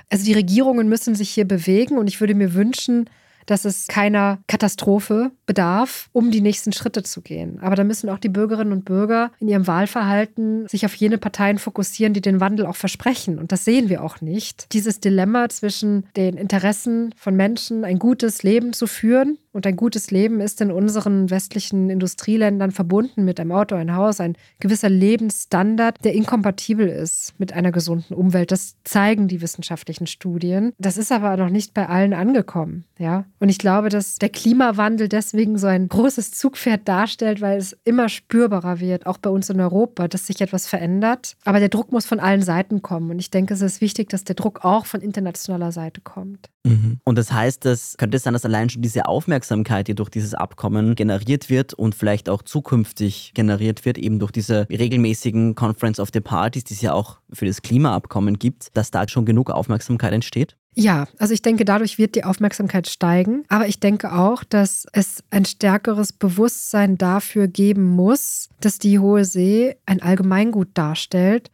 Also 0.10 0.26
die 0.26 0.34
Regierungen 0.34 0.88
müssen 0.88 1.16
sich 1.16 1.30
hier 1.30 1.46
bewegen 1.46 1.98
und 1.98 2.08
ich 2.08 2.20
würde 2.20 2.36
mir 2.36 2.54
wünschen, 2.54 3.10
dass 3.46 3.66
es 3.66 3.88
keiner 3.88 4.40
Katastrophe 4.48 5.32
bedarf, 5.46 6.10
um 6.14 6.32
die 6.32 6.42
nächsten 6.42 6.74
Schritte 6.74 7.04
zu 7.04 7.22
gehen. 7.22 7.60
Aber 7.62 7.76
da 7.76 7.84
müssen 7.84 8.10
auch 8.10 8.20
die 8.20 8.30
Bürgerinnen 8.30 8.74
und 8.74 8.86
Bürger 8.86 9.32
in 9.40 9.48
ihrem 9.48 9.68
Wahlverhalten 9.68 10.68
sich 10.68 10.86
auf 10.86 10.96
jene 10.96 11.18
Parteien 11.18 11.60
fokussieren, 11.60 12.14
die 12.14 12.22
den 12.22 12.40
Wandel 12.40 12.66
auch 12.66 12.76
versprechen. 12.76 13.38
Und 13.38 13.52
das 13.52 13.66
sehen 13.66 13.90
wir 13.90 14.04
auch 14.04 14.22
nicht. 14.22 14.74
Dieses 14.74 15.00
Dilemma 15.00 15.50
zwischen 15.50 16.08
den 16.16 16.38
Interessen 16.38 17.14
von 17.18 17.36
Menschen, 17.36 17.86
ein 17.86 18.00
gutes 18.00 18.44
Leben 18.44 18.74
zu 18.74 18.88
führen 18.88 19.38
und 19.56 19.66
ein 19.66 19.78
gutes 19.78 20.12
Leben 20.12 20.42
ist 20.42 20.60
in 20.60 20.70
unseren 20.70 21.30
westlichen 21.30 21.90
Industrieländern 21.90 22.72
verbunden 22.72 23.24
mit 23.24 23.40
einem 23.40 23.54
Auto, 23.54 23.76
ein 23.76 23.96
Haus, 23.96 24.20
ein 24.20 24.36
gewisser 24.60 24.90
Lebensstandard, 24.90 26.04
der 26.04 26.14
inkompatibel 26.14 26.90
ist 26.90 27.34
mit 27.38 27.54
einer 27.54 27.72
gesunden 27.72 28.14
Umwelt. 28.16 28.52
Das 28.52 28.76
zeigen 28.84 29.30
die 29.30 29.42
wissenschaftlichen 29.42 30.08
Studien. 30.08 30.74
Das 30.78 30.98
ist 30.98 31.10
aber 31.12 31.38
noch 31.38 31.50
nicht 31.50 31.74
bei 31.74 31.88
allen 31.88 32.14
angekommen. 32.14 32.84
Ja? 33.00 33.26
Und 33.40 33.48
ich 33.48 33.58
glaube, 33.58 33.88
dass 33.88 34.16
der 34.16 34.28
Klimawandel 34.28 35.08
deswegen 35.08 35.58
so 35.58 35.68
ein 35.68 35.88
großes 35.88 36.32
Zugpferd 36.32 36.86
darstellt, 36.86 37.40
weil 37.40 37.58
es 37.58 37.78
immer 37.86 38.10
spürbarer 38.10 38.82
wird, 38.82 39.06
auch 39.06 39.18
bei 39.18 39.30
uns 39.30 39.50
in 39.50 39.62
Europa, 39.62 40.10
dass 40.10 40.28
sich 40.28 40.42
etwas 40.42 40.68
verändert. 40.68 41.38
Aber 41.46 41.62
der 41.62 41.70
Druck 41.70 41.94
muss 41.94 42.06
von 42.06 42.20
allen 42.20 42.42
Seiten 42.42 42.82
kommen. 42.82 43.10
Und 43.10 43.20
ich 43.20 43.32
denke, 43.32 43.54
es 43.54 43.62
ist 43.62 43.80
wichtig, 43.80 44.10
dass 44.10 44.26
der 44.26 44.36
Druck 44.36 44.66
auch 44.66 44.86
von 44.86 45.00
internationaler 45.00 45.72
Seite 45.72 46.02
kommt. 46.02 46.50
Mhm. 46.66 47.00
Und 47.04 47.18
das 47.18 47.32
heißt, 47.32 47.66
es 47.66 47.96
könnte 47.98 48.20
sein, 48.20 48.34
dass 48.34 48.46
allein 48.46 48.70
schon 48.70 48.82
diese 48.82 49.06
Aufmerksamkeit, 49.06 49.88
die 49.88 49.96
durch 49.96 50.10
dieses 50.10 50.34
Abkommen 50.34 50.96
generiert 50.96 51.50
wird 51.50 51.74
und 51.74 51.96
vielleicht 51.96 52.28
auch 52.28 52.42
zukünftig 52.42 53.32
generiert 53.34 53.86
wird, 53.86 53.98
eben 53.98 54.20
durch 54.20 54.32
diese 54.32 54.68
regelmäßigen 54.70 55.56
Conference 55.56 56.00
of 56.00 56.10
the 56.14 56.22
Parties, 56.22 56.64
die 56.64 56.74
es 56.74 56.82
ja 56.82 56.94
auch 56.94 57.20
für 57.32 57.46
das 57.46 57.62
Klimaabkommen 57.62 58.40
gibt, 58.40 58.76
dass 58.76 58.92
da 58.92 59.08
schon 59.08 59.26
genug 59.26 59.52
Aufmerksamkeit 59.52 60.14
entsteht? 60.14 60.58
Ja, 60.78 61.08
also 61.20 61.34
ich 61.34 61.42
denke, 61.42 61.64
dadurch 61.64 61.98
wird 61.98 62.16
die 62.16 62.26
Aufmerksamkeit 62.26 62.88
steigen. 62.88 63.46
Aber 63.48 63.68
ich 63.68 63.80
denke 63.80 64.12
auch, 64.12 64.44
dass 64.44 64.86
es 64.92 65.24
ein 65.30 65.46
stärkeres 65.46 66.12
Bewusstsein 66.12 66.98
dafür 66.98 67.48
geben 67.48 67.84
muss, 67.84 68.50
dass 68.60 68.78
die 68.78 69.00
Hohe 69.00 69.24
See 69.24 69.76
ein 69.86 70.02
Allgemeingut 70.02 70.70
darstellt, 70.74 71.50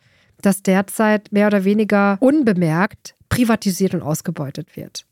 das 0.46 0.64
derzeit 0.64 1.32
mehr 1.32 1.48
oder 1.48 1.64
weniger 1.64 2.18
unbemerkt 2.20 3.16
privatisiert 3.30 3.94
und 3.94 4.02
ausgebeutet 4.02 4.76
wird. 4.76 5.06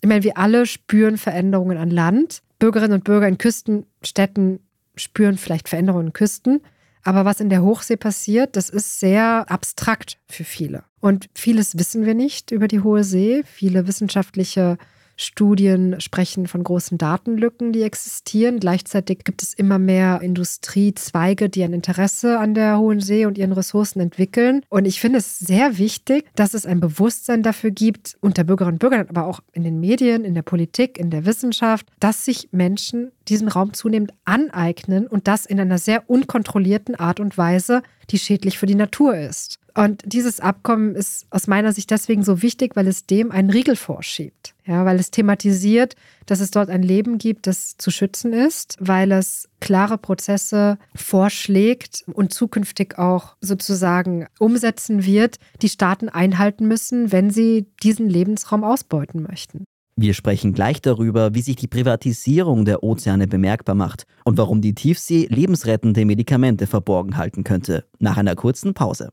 Ich 0.00 0.08
meine, 0.08 0.24
wir 0.24 0.38
alle 0.38 0.66
spüren 0.66 1.18
Veränderungen 1.18 1.78
an 1.78 1.90
Land. 1.90 2.42
Bürgerinnen 2.58 2.94
und 2.94 3.04
Bürger 3.04 3.28
in 3.28 3.38
Küstenstädten 3.38 4.60
spüren 4.96 5.38
vielleicht 5.38 5.68
Veränderungen 5.68 6.08
in 6.08 6.12
Küsten. 6.12 6.60
Aber 7.02 7.24
was 7.24 7.40
in 7.40 7.48
der 7.48 7.62
Hochsee 7.62 7.96
passiert, 7.96 8.56
das 8.56 8.68
ist 8.68 9.00
sehr 9.00 9.50
abstrakt 9.50 10.18
für 10.26 10.44
viele. 10.44 10.84
Und 11.00 11.30
vieles 11.34 11.78
wissen 11.78 12.04
wir 12.04 12.14
nicht 12.14 12.50
über 12.50 12.68
die 12.68 12.80
Hohe 12.80 13.04
See. 13.04 13.42
Viele 13.46 13.86
wissenschaftliche 13.86 14.76
Studien 15.20 16.00
sprechen 16.00 16.46
von 16.46 16.64
großen 16.64 16.96
Datenlücken, 16.96 17.72
die 17.72 17.82
existieren. 17.82 18.58
Gleichzeitig 18.58 19.24
gibt 19.24 19.42
es 19.42 19.52
immer 19.52 19.78
mehr 19.78 20.20
Industriezweige, 20.22 21.50
die 21.50 21.62
ein 21.62 21.74
Interesse 21.74 22.38
an 22.38 22.54
der 22.54 22.78
Hohen 22.78 23.00
See 23.00 23.26
und 23.26 23.36
ihren 23.36 23.52
Ressourcen 23.52 24.00
entwickeln. 24.00 24.62
Und 24.70 24.86
ich 24.86 24.98
finde 24.98 25.18
es 25.18 25.38
sehr 25.38 25.76
wichtig, 25.76 26.24
dass 26.34 26.54
es 26.54 26.64
ein 26.64 26.80
Bewusstsein 26.80 27.42
dafür 27.42 27.70
gibt, 27.70 28.16
unter 28.20 28.44
Bürgerinnen 28.44 28.76
und 28.76 28.78
Bürgern, 28.78 29.06
aber 29.08 29.26
auch 29.26 29.40
in 29.52 29.62
den 29.62 29.78
Medien, 29.78 30.24
in 30.24 30.34
der 30.34 30.42
Politik, 30.42 30.98
in 30.98 31.10
der 31.10 31.26
Wissenschaft, 31.26 31.86
dass 32.00 32.24
sich 32.24 32.48
Menschen 32.52 33.12
diesen 33.30 33.48
Raum 33.48 33.72
zunehmend 33.72 34.12
aneignen 34.24 35.06
und 35.06 35.28
das 35.28 35.46
in 35.46 35.60
einer 35.60 35.78
sehr 35.78 36.10
unkontrollierten 36.10 36.96
Art 36.96 37.20
und 37.20 37.38
Weise, 37.38 37.82
die 38.10 38.18
schädlich 38.18 38.58
für 38.58 38.66
die 38.66 38.74
Natur 38.74 39.16
ist. 39.16 39.60
Und 39.74 40.02
dieses 40.04 40.40
Abkommen 40.40 40.96
ist 40.96 41.26
aus 41.30 41.46
meiner 41.46 41.72
Sicht 41.72 41.90
deswegen 41.90 42.24
so 42.24 42.42
wichtig, 42.42 42.74
weil 42.74 42.88
es 42.88 43.06
dem 43.06 43.30
einen 43.30 43.50
Riegel 43.50 43.76
vorschiebt. 43.76 44.54
Ja, 44.66 44.84
weil 44.84 44.98
es 44.98 45.10
thematisiert, 45.10 45.94
dass 46.26 46.40
es 46.40 46.50
dort 46.50 46.70
ein 46.70 46.82
Leben 46.82 47.18
gibt, 47.18 47.46
das 47.46 47.76
zu 47.76 47.90
schützen 47.90 48.32
ist, 48.32 48.76
weil 48.80 49.12
es 49.12 49.48
klare 49.60 49.98
Prozesse 49.98 50.78
vorschlägt 50.94 52.04
und 52.12 52.34
zukünftig 52.34 52.98
auch 52.98 53.36
sozusagen 53.40 54.26
umsetzen 54.38 55.04
wird, 55.04 55.38
die 55.62 55.68
Staaten 55.68 56.08
einhalten 56.08 56.66
müssen, 56.66 57.12
wenn 57.12 57.30
sie 57.30 57.66
diesen 57.82 58.08
Lebensraum 58.08 58.64
ausbeuten 58.64 59.22
möchten. 59.22 59.64
Wir 59.96 60.14
sprechen 60.14 60.52
gleich 60.52 60.80
darüber, 60.80 61.34
wie 61.34 61.42
sich 61.42 61.56
die 61.56 61.66
Privatisierung 61.68 62.64
der 62.64 62.82
Ozeane 62.82 63.26
bemerkbar 63.26 63.74
macht 63.74 64.04
und 64.24 64.38
warum 64.38 64.60
die 64.60 64.74
Tiefsee 64.74 65.26
lebensrettende 65.28 66.04
Medikamente 66.04 66.66
verborgen 66.66 67.16
halten 67.16 67.44
könnte. 67.44 67.84
Nach 67.98 68.16
einer 68.16 68.34
kurzen 68.34 68.72
Pause. 68.72 69.10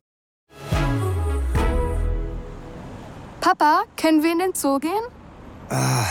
Papa, 3.42 3.84
können 3.96 4.24
wir 4.24 4.32
in 4.32 4.40
den 4.40 4.54
Zoo 4.54 4.80
gehen? 4.80 4.92
Ah, 5.70 6.06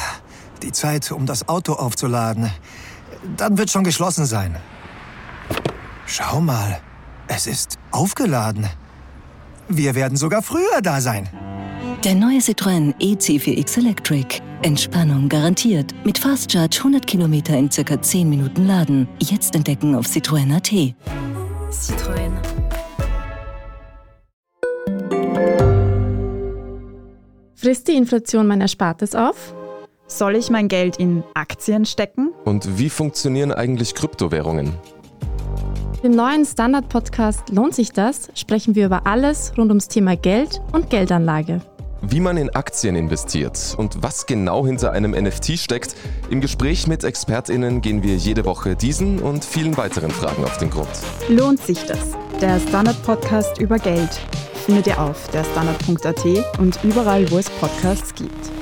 die 0.62 0.72
Zeit, 0.72 1.10
um 1.10 1.26
das 1.26 1.48
Auto 1.48 1.74
aufzuladen. 1.74 2.50
Dann 3.36 3.58
wird 3.58 3.70
schon 3.70 3.84
geschlossen 3.84 4.26
sein. 4.26 4.56
Schau 6.06 6.40
mal, 6.40 6.80
es 7.28 7.46
ist 7.46 7.78
aufgeladen. 7.90 8.66
Wir 9.68 9.94
werden 9.94 10.16
sogar 10.16 10.42
früher 10.42 10.80
da 10.82 11.00
sein. 11.00 11.28
Der 12.04 12.14
neue 12.14 12.38
Citroën 12.38 12.94
EC4X 13.00 13.78
Electric. 13.78 14.40
Entspannung 14.62 15.28
garantiert. 15.28 15.92
Mit 16.04 16.18
Fast 16.18 16.52
Charge 16.52 16.78
100 16.78 17.06
Kilometer 17.06 17.56
in 17.56 17.70
circa 17.70 18.00
10 18.00 18.28
Minuten 18.28 18.66
laden. 18.66 19.08
Jetzt 19.20 19.54
entdecken 19.54 19.94
auf 19.94 20.06
Citroën.at. 20.06 20.94
Citroën. 21.72 22.30
Frisst 27.54 27.88
die 27.88 27.96
Inflation 27.96 28.46
mein 28.46 28.60
Erspartes 28.60 29.14
auf? 29.14 29.54
Soll 30.06 30.36
ich 30.36 30.50
mein 30.50 30.68
Geld 30.68 30.98
in 30.98 31.24
Aktien 31.34 31.84
stecken? 31.84 32.30
Und 32.44 32.78
wie 32.78 32.90
funktionieren 32.90 33.50
eigentlich 33.50 33.94
Kryptowährungen? 33.94 34.72
Im 36.04 36.12
neuen 36.12 36.44
Standard-Podcast 36.44 37.50
Lohnt 37.50 37.74
sich 37.74 37.90
das? 37.90 38.28
sprechen 38.34 38.76
wir 38.76 38.86
über 38.86 39.06
alles 39.06 39.52
rund 39.58 39.70
ums 39.70 39.88
Thema 39.88 40.14
Geld 40.16 40.60
und 40.72 40.90
Geldanlage. 40.90 41.60
Wie 42.02 42.20
man 42.20 42.36
in 42.36 42.50
Aktien 42.50 42.94
investiert 42.94 43.74
und 43.78 44.02
was 44.02 44.26
genau 44.26 44.66
hinter 44.66 44.92
einem 44.92 45.12
NFT 45.12 45.58
steckt, 45.58 45.96
im 46.28 46.42
Gespräch 46.42 46.86
mit 46.86 47.04
ExpertInnen 47.04 47.80
gehen 47.80 48.02
wir 48.02 48.16
jede 48.16 48.44
Woche 48.44 48.76
diesen 48.76 49.18
und 49.20 49.44
vielen 49.44 49.76
weiteren 49.78 50.10
Fragen 50.10 50.44
auf 50.44 50.58
den 50.58 50.68
Grund. 50.68 50.90
Lohnt 51.28 51.60
sich 51.60 51.82
das? 51.86 52.14
Der 52.40 52.60
Standard-Podcast 52.60 53.58
über 53.58 53.78
Geld 53.78 54.12
findet 54.66 54.88
ihr 54.88 55.00
auf 55.00 55.28
der 55.30 55.44
Standard.at 55.44 56.58
und 56.58 56.78
überall, 56.84 57.30
wo 57.30 57.38
es 57.38 57.48
Podcasts 57.48 58.14
gibt. 58.14 58.52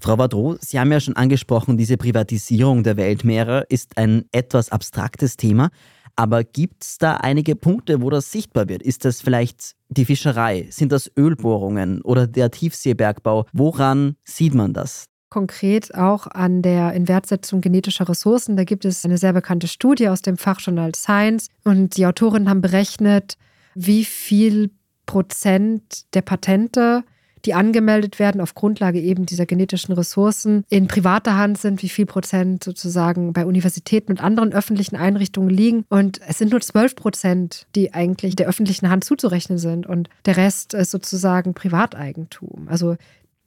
Frau 0.00 0.18
Vadro, 0.18 0.56
Sie 0.60 0.80
haben 0.80 0.90
ja 0.90 0.98
schon 0.98 1.14
angesprochen, 1.14 1.76
diese 1.76 1.98
Privatisierung 1.98 2.82
der 2.82 2.96
Weltmeere 2.96 3.66
ist 3.68 3.96
ein 3.96 4.24
etwas 4.32 4.72
abstraktes 4.72 5.36
Thema. 5.36 5.70
Aber 6.16 6.44
gibt 6.44 6.84
es 6.84 6.98
da 6.98 7.16
einige 7.16 7.56
Punkte, 7.56 8.02
wo 8.02 8.10
das 8.10 8.30
sichtbar 8.30 8.68
wird? 8.68 8.82
Ist 8.82 9.04
das 9.04 9.20
vielleicht 9.20 9.74
die 9.88 10.04
Fischerei? 10.04 10.66
Sind 10.70 10.92
das 10.92 11.10
Ölbohrungen 11.16 12.02
oder 12.02 12.26
der 12.26 12.50
Tiefseebergbau? 12.50 13.46
Woran 13.52 14.16
sieht 14.24 14.54
man 14.54 14.72
das? 14.72 15.06
Konkret 15.30 15.94
auch 15.94 16.26
an 16.26 16.60
der 16.60 16.92
Inwertsetzung 16.92 17.60
genetischer 17.60 18.08
Ressourcen. 18.08 18.56
Da 18.56 18.64
gibt 18.64 18.84
es 18.84 19.04
eine 19.04 19.16
sehr 19.16 19.32
bekannte 19.32 19.68
Studie 19.68 20.08
aus 20.08 20.22
dem 20.22 20.36
Fachjournal 20.36 20.94
Science 20.94 21.48
und 21.64 21.96
die 21.96 22.06
Autorinnen 22.06 22.50
haben 22.50 22.60
berechnet, 22.60 23.36
wie 23.74 24.04
viel 24.04 24.70
Prozent 25.06 26.12
der 26.14 26.22
Patente 26.22 27.04
die 27.44 27.54
angemeldet 27.54 28.18
werden 28.18 28.40
auf 28.40 28.54
Grundlage 28.54 29.00
eben 29.00 29.26
dieser 29.26 29.46
genetischen 29.46 29.94
Ressourcen, 29.94 30.64
in 30.68 30.86
privater 30.86 31.36
Hand 31.36 31.58
sind, 31.58 31.82
wie 31.82 31.88
viel 31.88 32.06
Prozent 32.06 32.64
sozusagen 32.64 33.32
bei 33.32 33.46
Universitäten 33.46 34.12
und 34.12 34.22
anderen 34.22 34.52
öffentlichen 34.52 34.96
Einrichtungen 34.96 35.50
liegen. 35.50 35.84
Und 35.88 36.20
es 36.26 36.38
sind 36.38 36.50
nur 36.50 36.60
12 36.60 36.96
Prozent, 36.96 37.66
die 37.74 37.94
eigentlich 37.94 38.36
der 38.36 38.48
öffentlichen 38.48 38.90
Hand 38.90 39.04
zuzurechnen 39.04 39.58
sind. 39.58 39.86
Und 39.86 40.08
der 40.26 40.36
Rest 40.36 40.74
ist 40.74 40.90
sozusagen 40.90 41.54
Privateigentum. 41.54 42.68
Also 42.68 42.96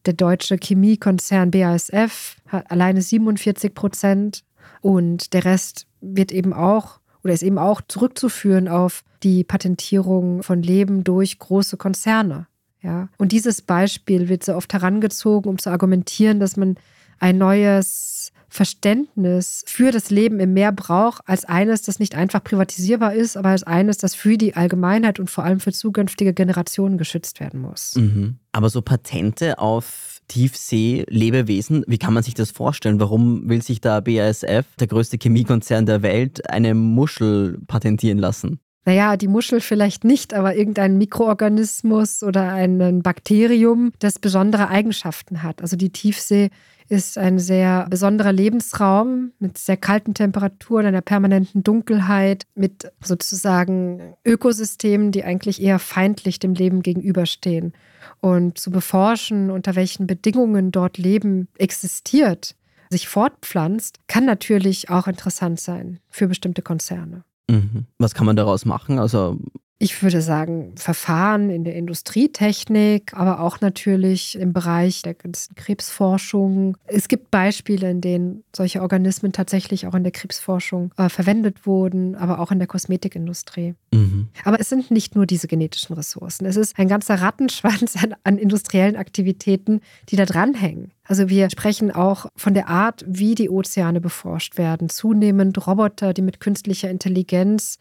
der 0.05 0.13
deutsche 0.13 0.57
Chemiekonzern 0.57 1.51
BASF 1.51 2.37
hat 2.47 2.69
alleine 2.71 3.01
47 3.01 3.73
Prozent 3.73 4.43
und 4.81 5.33
der 5.33 5.45
Rest 5.45 5.87
wird 6.01 6.31
eben 6.31 6.53
auch 6.53 6.99
oder 7.23 7.33
ist 7.33 7.43
eben 7.43 7.57
auch 7.57 7.81
zurückzuführen 7.87 8.67
auf 8.67 9.03
die 9.23 9.45
Patentierung 9.45 10.43
von 10.43 10.61
Leben 10.61 11.05
durch 11.05 11.39
große 11.39 11.77
Konzerne. 11.77 12.47
Ja? 12.83 13.09
Und 13.17 13.31
dieses 13.31 13.61
Beispiel 13.61 14.29
wird 14.29 14.43
so 14.43 14.55
oft 14.55 14.73
herangezogen, 14.73 15.49
um 15.49 15.57
zu 15.57 15.69
argumentieren, 15.69 16.39
dass 16.39 16.57
man 16.57 16.75
ein 17.19 17.37
neues 17.37 18.31
Verständnis 18.49 19.63
für 19.65 19.91
das 19.91 20.11
Leben 20.11 20.39
im 20.39 20.53
Meer 20.53 20.71
braucht, 20.71 21.23
als 21.25 21.43
eines, 21.43 21.81
das 21.81 21.99
nicht 21.99 22.13
einfach 22.13 22.43
privatisierbar 22.43 23.15
ist, 23.15 23.35
aber 23.35 23.49
als 23.49 23.63
eines, 23.63 23.97
das 23.97 24.13
für 24.13 24.37
die 24.37 24.55
Allgemeinheit 24.55 25.19
und 25.19 25.31
vor 25.31 25.43
allem 25.43 25.59
für 25.59 25.71
zukünftige 25.71 26.33
Generationen 26.33 26.99
geschützt 26.99 27.39
werden 27.39 27.61
muss. 27.61 27.95
Mhm. 27.95 28.37
Aber 28.51 28.69
so 28.69 28.83
Patente 28.83 29.57
auf 29.57 30.21
Tiefsee-Lebewesen, 30.27 31.83
wie 31.87 31.97
kann 31.97 32.13
man 32.13 32.21
sich 32.21 32.35
das 32.35 32.51
vorstellen? 32.51 32.99
Warum 32.99 33.49
will 33.49 33.63
sich 33.63 33.81
da 33.81 33.99
BASF, 34.01 34.65
der 34.79 34.87
größte 34.87 35.17
Chemiekonzern 35.17 35.87
der 35.87 36.03
Welt, 36.03 36.47
eine 36.49 36.75
Muschel 36.75 37.59
patentieren 37.65 38.19
lassen? 38.19 38.59
Naja, 38.85 39.15
die 39.15 39.27
Muschel 39.27 39.61
vielleicht 39.61 40.03
nicht, 40.03 40.33
aber 40.33 40.55
irgendein 40.55 40.97
Mikroorganismus 40.97 42.21
oder 42.21 42.51
ein 42.51 43.01
Bakterium, 43.01 43.93
das 43.99 44.19
besondere 44.19 44.67
Eigenschaften 44.67 45.41
hat. 45.41 45.61
Also 45.61 45.77
die 45.77 45.91
Tiefsee 45.91 46.49
ist 46.89 47.17
ein 47.17 47.39
sehr 47.39 47.87
besonderer 47.89 48.33
Lebensraum 48.33 49.31
mit 49.39 49.57
sehr 49.57 49.77
kalten 49.77 50.13
Temperaturen, 50.13 50.85
einer 50.85 51.01
permanenten 51.01 51.63
Dunkelheit, 51.63 52.43
mit 52.55 52.91
sozusagen 53.01 54.15
Ökosystemen, 54.25 55.11
die 55.11 55.23
eigentlich 55.23 55.61
eher 55.61 55.79
feindlich 55.79 56.39
dem 56.39 56.53
Leben 56.53 56.81
gegenüberstehen. 56.81 57.73
Und 58.19 58.57
zu 58.57 58.69
beforschen, 58.69 59.49
unter 59.49 59.75
welchen 59.75 60.07
Bedingungen 60.07 60.71
dort 60.71 60.97
Leben 60.97 61.47
existiert, 61.57 62.55
sich 62.89 63.07
fortpflanzt, 63.07 63.99
kann 64.07 64.25
natürlich 64.25 64.89
auch 64.89 65.07
interessant 65.07 65.59
sein 65.59 65.99
für 66.09 66.27
bestimmte 66.27 66.61
Konzerne. 66.61 67.23
Mhm. 67.49 67.87
Was 67.97 68.13
kann 68.13 68.25
man 68.25 68.35
daraus 68.35 68.65
machen? 68.65 68.99
Also 68.99 69.39
ich 69.79 70.01
würde 70.01 70.21
sagen, 70.21 70.73
Verfahren 70.77 71.49
in 71.49 71.63
der 71.65 71.75
Industrietechnik, 71.75 73.13
aber 73.13 73.41
auch 73.41 73.59
natürlich 73.59 74.37
im 74.39 74.53
Bereich 74.53 75.01
der 75.01 75.13
ganzen 75.13 75.55
Krebsforschung. 75.55 76.77
Es 76.85 77.07
gibt 77.07 77.31
Beispiele, 77.31 77.89
in 77.89 77.99
denen 77.99 78.43
solche 78.55 78.81
Organismen 78.81 79.33
tatsächlich 79.33 79.85
auch 79.85 79.95
in 79.95 80.03
der 80.03 80.13
Krebsforschung 80.13 80.93
äh, 80.97 81.09
verwendet 81.09 81.65
wurden, 81.65 82.15
aber 82.15 82.39
auch 82.39 82.51
in 82.51 82.59
der 82.59 82.67
Kosmetikindustrie. 82.67 83.75
Mhm. 83.93 84.29
Aber 84.45 84.59
es 84.59 84.69
sind 84.69 84.89
nicht 84.89 85.15
nur 85.15 85.25
diese 85.25 85.47
genetischen 85.47 85.95
Ressourcen. 85.95 86.45
Es 86.45 86.55
ist 86.55 86.79
ein 86.79 86.87
ganzer 86.87 87.15
Rattenschwanz 87.15 87.95
an, 88.01 88.15
an 88.23 88.37
industriellen 88.37 88.95
Aktivitäten, 88.95 89.81
die 90.09 90.15
da 90.15 90.25
dranhängen. 90.25 90.91
Also 91.05 91.27
wir 91.27 91.49
sprechen 91.49 91.91
auch 91.91 92.27
von 92.37 92.53
der 92.53 92.69
Art, 92.69 93.03
wie 93.05 93.35
die 93.35 93.49
Ozeane 93.49 93.99
beforscht 93.99 94.57
werden. 94.57 94.87
Zunehmend 94.87 95.67
Roboter, 95.67 96.13
die 96.13 96.21
mit 96.21 96.39
künstlicher 96.39 96.89
Intelligenz 96.89 97.77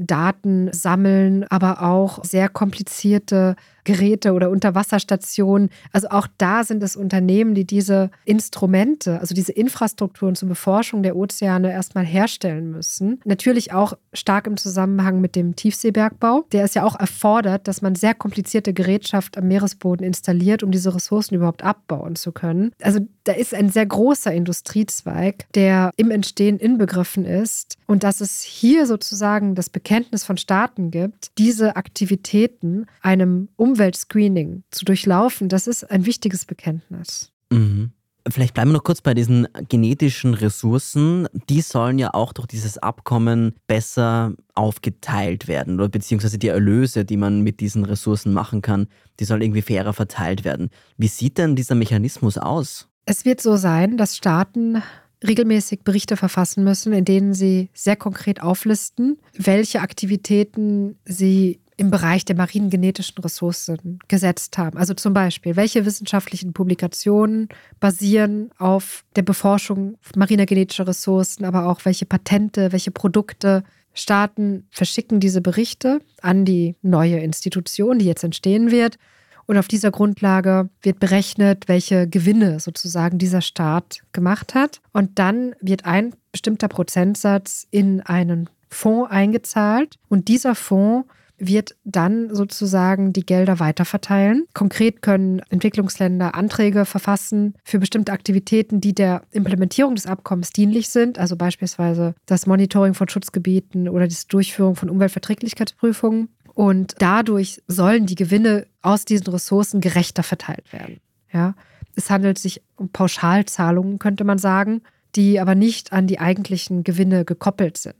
Daten 0.00 0.72
sammeln, 0.72 1.44
aber 1.50 1.82
auch 1.82 2.24
sehr 2.24 2.48
komplizierte 2.48 3.56
Geräte 3.84 4.32
oder 4.32 4.50
Unterwasserstationen. 4.50 5.70
Also 5.92 6.08
auch 6.08 6.26
da 6.38 6.64
sind 6.64 6.82
es 6.82 6.96
Unternehmen, 6.96 7.54
die 7.54 7.64
diese 7.64 8.10
Instrumente, 8.24 9.20
also 9.20 9.34
diese 9.34 9.52
Infrastrukturen 9.52 10.34
zur 10.34 10.48
Beforschung 10.48 11.02
der 11.02 11.16
Ozeane 11.16 11.72
erstmal 11.72 12.04
herstellen 12.04 12.70
müssen. 12.70 13.20
Natürlich 13.24 13.72
auch 13.72 13.94
stark 14.12 14.46
im 14.46 14.56
Zusammenhang 14.56 15.20
mit 15.20 15.36
dem 15.36 15.56
Tiefseebergbau. 15.56 16.46
Der 16.52 16.64
ist 16.64 16.74
ja 16.74 16.84
auch 16.84 16.98
erfordert, 16.98 17.68
dass 17.68 17.82
man 17.82 17.94
sehr 17.94 18.14
komplizierte 18.14 18.72
Gerätschaft 18.72 19.36
am 19.38 19.48
Meeresboden 19.48 20.04
installiert, 20.04 20.62
um 20.62 20.70
diese 20.70 20.94
Ressourcen 20.94 21.34
überhaupt 21.34 21.62
abbauen 21.62 22.16
zu 22.16 22.32
können. 22.32 22.72
Also 22.82 23.00
da 23.24 23.32
ist 23.32 23.54
ein 23.54 23.70
sehr 23.70 23.86
großer 23.86 24.32
Industriezweig, 24.32 25.46
der 25.54 25.90
im 25.96 26.10
Entstehen 26.10 26.58
inbegriffen 26.58 27.24
ist. 27.24 27.76
Und 27.86 28.02
dass 28.02 28.20
es 28.20 28.42
hier 28.42 28.86
sozusagen 28.86 29.54
das 29.54 29.68
Bekenntnis 29.70 30.24
von 30.24 30.36
Staaten 30.36 30.90
gibt, 30.90 31.30
diese 31.38 31.76
Aktivitäten 31.76 32.86
einem 33.02 33.48
um 33.56 33.73
Umweltscreening 33.74 34.62
zu 34.70 34.84
durchlaufen, 34.84 35.48
das 35.48 35.66
ist 35.66 35.90
ein 35.90 36.06
wichtiges 36.06 36.44
Bekenntnis. 36.44 37.32
Mhm. 37.50 37.90
Vielleicht 38.26 38.54
bleiben 38.54 38.70
wir 38.70 38.78
noch 38.78 38.84
kurz 38.84 39.02
bei 39.02 39.12
diesen 39.12 39.46
genetischen 39.68 40.32
Ressourcen. 40.32 41.28
Die 41.50 41.60
sollen 41.60 41.98
ja 41.98 42.14
auch 42.14 42.32
durch 42.32 42.46
dieses 42.46 42.78
Abkommen 42.78 43.54
besser 43.66 44.32
aufgeteilt 44.54 45.46
werden 45.46 45.74
oder 45.74 45.90
beziehungsweise 45.90 46.38
die 46.38 46.48
Erlöse, 46.48 47.04
die 47.04 47.18
man 47.18 47.42
mit 47.42 47.60
diesen 47.60 47.84
Ressourcen 47.84 48.32
machen 48.32 48.62
kann, 48.62 48.86
die 49.20 49.26
sollen 49.26 49.42
irgendwie 49.42 49.60
fairer 49.60 49.92
verteilt 49.92 50.44
werden. 50.44 50.70
Wie 50.96 51.08
sieht 51.08 51.36
denn 51.36 51.54
dieser 51.54 51.74
Mechanismus 51.74 52.38
aus? 52.38 52.88
Es 53.04 53.26
wird 53.26 53.42
so 53.42 53.56
sein, 53.56 53.98
dass 53.98 54.16
Staaten 54.16 54.82
regelmäßig 55.26 55.82
Berichte 55.84 56.16
verfassen 56.16 56.64
müssen, 56.64 56.92
in 56.92 57.04
denen 57.04 57.34
sie 57.34 57.68
sehr 57.74 57.96
konkret 57.96 58.42
auflisten, 58.42 59.18
welche 59.36 59.80
Aktivitäten 59.80 60.98
sie 61.04 61.60
im 61.76 61.90
Bereich 61.90 62.24
der 62.24 62.36
marinen 62.36 62.70
genetischen 62.70 63.22
Ressourcen 63.22 63.98
gesetzt 64.08 64.58
haben. 64.58 64.78
Also 64.78 64.94
zum 64.94 65.12
Beispiel, 65.12 65.56
welche 65.56 65.84
wissenschaftlichen 65.84 66.52
Publikationen 66.52 67.48
basieren 67.80 68.50
auf 68.58 69.04
der 69.16 69.22
Beforschung 69.22 69.96
mariner 70.14 70.46
genetischer 70.46 70.86
Ressourcen, 70.86 71.44
aber 71.44 71.66
auch 71.66 71.84
welche 71.84 72.06
Patente, 72.06 72.72
welche 72.72 72.90
Produkte. 72.90 73.64
Staaten 73.96 74.66
verschicken 74.70 75.20
diese 75.20 75.40
Berichte 75.40 76.00
an 76.20 76.44
die 76.44 76.74
neue 76.82 77.18
Institution, 77.18 77.98
die 77.98 78.06
jetzt 78.06 78.24
entstehen 78.24 78.70
wird. 78.70 78.98
Und 79.46 79.58
auf 79.58 79.68
dieser 79.68 79.90
Grundlage 79.90 80.70
wird 80.82 81.00
berechnet, 81.00 81.68
welche 81.68 82.08
Gewinne 82.08 82.60
sozusagen 82.60 83.18
dieser 83.18 83.42
Staat 83.42 84.02
gemacht 84.12 84.54
hat. 84.54 84.80
Und 84.92 85.18
dann 85.18 85.54
wird 85.60 85.84
ein 85.84 86.14
bestimmter 86.32 86.68
Prozentsatz 86.68 87.66
in 87.70 88.00
einen 88.00 88.48
Fonds 88.68 89.10
eingezahlt. 89.10 89.98
Und 90.08 90.28
dieser 90.28 90.54
Fonds 90.54 91.06
wird 91.46 91.76
dann 91.84 92.34
sozusagen 92.34 93.12
die 93.12 93.24
Gelder 93.24 93.60
weiterverteilen. 93.60 94.46
Konkret 94.54 95.02
können 95.02 95.40
Entwicklungsländer 95.50 96.34
Anträge 96.34 96.84
verfassen 96.84 97.54
für 97.64 97.78
bestimmte 97.78 98.12
Aktivitäten, 98.12 98.80
die 98.80 98.94
der 98.94 99.22
Implementierung 99.30 99.94
des 99.94 100.06
Abkommens 100.06 100.50
dienlich 100.50 100.88
sind, 100.88 101.18
also 101.18 101.36
beispielsweise 101.36 102.14
das 102.26 102.46
Monitoring 102.46 102.94
von 102.94 103.08
Schutzgebieten 103.08 103.88
oder 103.88 104.06
die 104.06 104.16
Durchführung 104.28 104.76
von 104.76 104.90
Umweltverträglichkeitsprüfungen. 104.90 106.28
Und 106.54 106.94
dadurch 106.98 107.62
sollen 107.66 108.06
die 108.06 108.14
Gewinne 108.14 108.66
aus 108.80 109.04
diesen 109.04 109.26
Ressourcen 109.26 109.80
gerechter 109.80 110.22
verteilt 110.22 110.72
werden. 110.72 111.00
Ja? 111.32 111.54
Es 111.96 112.10
handelt 112.10 112.38
sich 112.38 112.62
um 112.76 112.90
Pauschalzahlungen, 112.90 113.98
könnte 113.98 114.24
man 114.24 114.38
sagen, 114.38 114.82
die 115.16 115.40
aber 115.40 115.54
nicht 115.54 115.92
an 115.92 116.06
die 116.06 116.18
eigentlichen 116.18 116.84
Gewinne 116.84 117.24
gekoppelt 117.24 117.76
sind. 117.76 117.94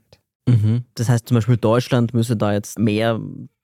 Mhm. 0.47 0.83
Das 0.95 1.09
heißt 1.09 1.27
zum 1.27 1.35
Beispiel 1.35 1.57
Deutschland 1.57 2.13
müsse 2.13 2.37
da 2.37 2.53
jetzt 2.53 2.79
mehr 2.79 3.19